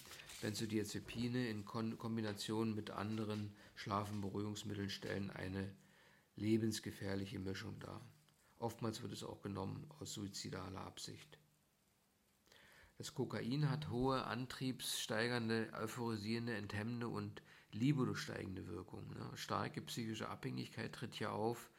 [0.41, 5.73] Benzodiazepine in Kon Kombination mit anderen Schlaf- und Beruhigungsmitteln stellen eine
[6.35, 8.01] lebensgefährliche Mischung dar.
[8.59, 11.39] Oftmals wird es auch genommen aus suizidaler Absicht.
[12.97, 19.07] Das Kokain hat hohe antriebssteigernde, euphorisierende, enthemmende und libido steigende Wirkung.
[19.13, 19.31] Ne?
[19.35, 21.69] Starke psychische Abhängigkeit tritt hier auf,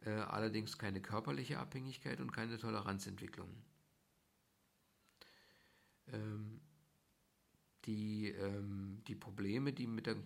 [0.00, 3.48] äh, allerdings keine körperliche Abhängigkeit und keine Toleranzentwicklung.
[6.12, 6.60] Ähm,
[7.84, 10.24] die, ähm, die Probleme, die mit dem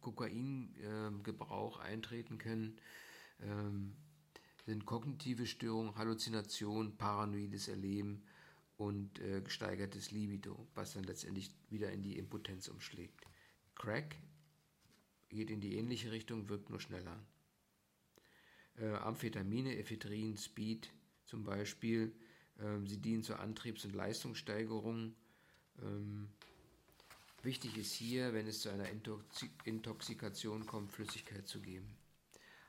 [0.00, 2.76] Kokaingebrauch äh, eintreten können,
[3.40, 3.96] ähm,
[4.64, 8.22] sind kognitive Störungen, Halluzination, paranoides Erleben
[8.76, 13.20] und äh, gesteigertes Libido, was dann letztendlich wieder in die Impotenz umschlägt.
[13.74, 14.16] Crack
[15.28, 17.18] geht in die ähnliche Richtung, wirkt nur schneller.
[18.76, 20.90] Äh, Amphetamine, Ephedrin, Speed
[21.24, 22.23] zum Beispiel ähm,
[22.86, 25.14] sie dienen zur Antriebs- und Leistungssteigerung.
[25.82, 26.28] Ähm,
[27.42, 28.88] wichtig ist hier, wenn es zu einer
[29.64, 31.96] Intoxikation kommt, Flüssigkeit zu geben.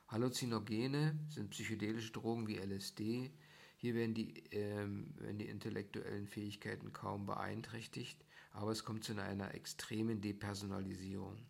[0.08, 3.30] Halluzinogene sind psychedelische Drogen wie LSD.
[3.76, 9.54] Hier werden die, ähm, werden die intellektuellen Fähigkeiten kaum beeinträchtigt, aber es kommt zu einer
[9.54, 11.46] extremen Depersonalisierung,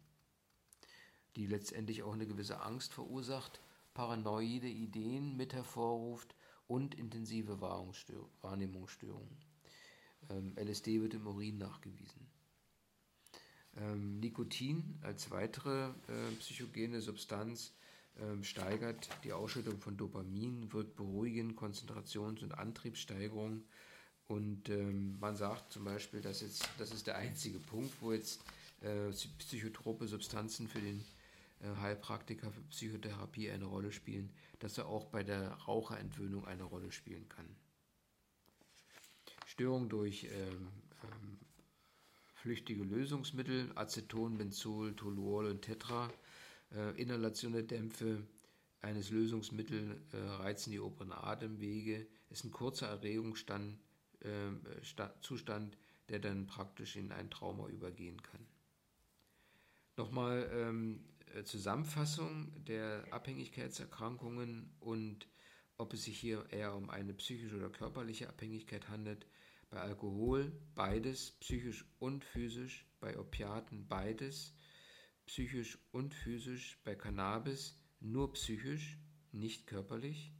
[1.37, 3.61] die letztendlich auch eine gewisse Angst verursacht,
[3.95, 6.36] paranoide Ideen mit hervorruft
[6.69, 9.37] und intensive Wahrnehmungsstörungen.
[10.31, 12.27] Ähm, LSD wird im Urin nachgewiesen.
[13.77, 17.73] Ähm, Nikotin als weitere äh, psychogene Substanz
[18.17, 23.63] äh, steigert die Ausschüttung von Dopamin, wirkt beruhigend, Konzentrations- und Antriebssteigerung.
[24.29, 28.41] Und ähm, man sagt zum Beispiel, dass jetzt, das ist der einzige Punkt, wo jetzt
[28.81, 31.05] äh, psychotrope Substanzen für den
[31.81, 37.29] Heilpraktiker für Psychotherapie eine Rolle spielen, dass er auch bei der Raucherentwöhnung eine Rolle spielen
[37.29, 37.49] kann.
[39.47, 40.69] Störung durch ähm,
[41.03, 41.39] ähm,
[42.35, 46.13] flüchtige Lösungsmittel, Aceton, Benzol, Toluol und Tetra,
[46.73, 48.23] äh, Inhalation der Dämpfe
[48.83, 53.75] eines Lösungsmittels äh, reizen die oberen Atemwege, ist ein kurzer Erregungszustand,
[54.21, 55.77] äh,
[56.09, 58.47] der dann praktisch in ein Trauma übergehen kann.
[59.97, 65.29] Nochmal ähm, äh, Zusammenfassung der Abhängigkeitserkrankungen und
[65.77, 69.27] ob es sich hier eher um eine psychische oder körperliche Abhängigkeit handelt.
[69.69, 74.55] Bei Alkohol beides, psychisch und physisch, bei Opiaten beides.
[75.27, 78.97] psychisch und physisch, bei Cannabis nur psychisch,
[79.33, 80.33] nicht körperlich,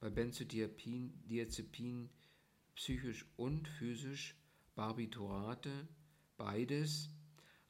[0.00, 2.10] bei Benzodiazepin
[2.74, 4.36] psychisch und physisch,
[4.74, 5.88] Barbiturate
[6.36, 7.10] beides,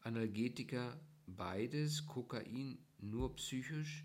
[0.01, 0.99] Analgetika
[1.37, 4.05] beides, Kokain nur psychisch,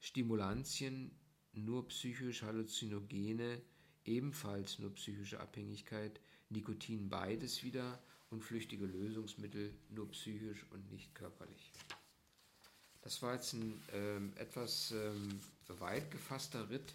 [0.00, 1.10] Stimulantien
[1.52, 3.62] nur psychisch, Halluzinogene
[4.04, 7.98] ebenfalls nur psychische Abhängigkeit, Nikotin beides wieder
[8.30, 11.72] und flüchtige Lösungsmittel nur psychisch und nicht körperlich.
[13.02, 15.40] Das war jetzt ein ähm, etwas ähm,
[15.78, 16.94] weit gefasster Ritt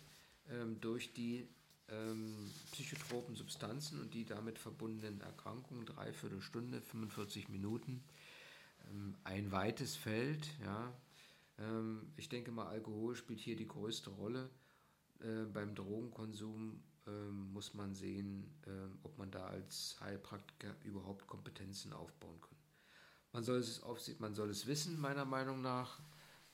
[0.50, 1.48] ähm, durch die
[1.90, 8.04] ähm, psychotropen Substanzen und die damit verbundenen Erkrankungen, dreiviertel Stunde, 45 Minuten.
[8.90, 10.94] Ähm, ein weites Feld, ja.
[11.60, 14.50] Ähm, ich denke mal, Alkohol spielt hier die größte Rolle.
[15.20, 18.54] Äh, beim Drogenkonsum ähm, muss man sehen,
[19.04, 22.58] ob man da als Heilpraktiker überhaupt Kompetenzen aufbauen kann.
[23.34, 26.02] Man soll es, auf, man soll es wissen, meiner Meinung nach,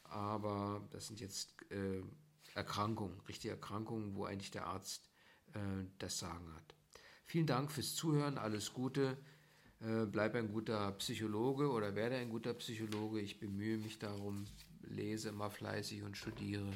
[0.03, 2.03] aber das sind jetzt äh,
[2.53, 5.09] Erkrankungen, richtige Erkrankungen, wo eigentlich der Arzt
[5.53, 6.75] äh, das Sagen hat.
[7.25, 9.17] Vielen Dank fürs Zuhören, alles Gute.
[9.82, 13.19] Äh, bleib ein guter Psychologe oder werde ein guter Psychologe.
[13.21, 14.45] Ich bemühe mich darum,
[14.82, 16.71] lese immer fleißig und studiere,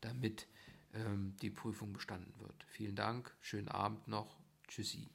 [0.00, 0.46] damit
[0.92, 2.64] ähm, die Prüfung bestanden wird.
[2.68, 4.36] Vielen Dank, schönen Abend noch.
[4.68, 5.08] Tschüssi.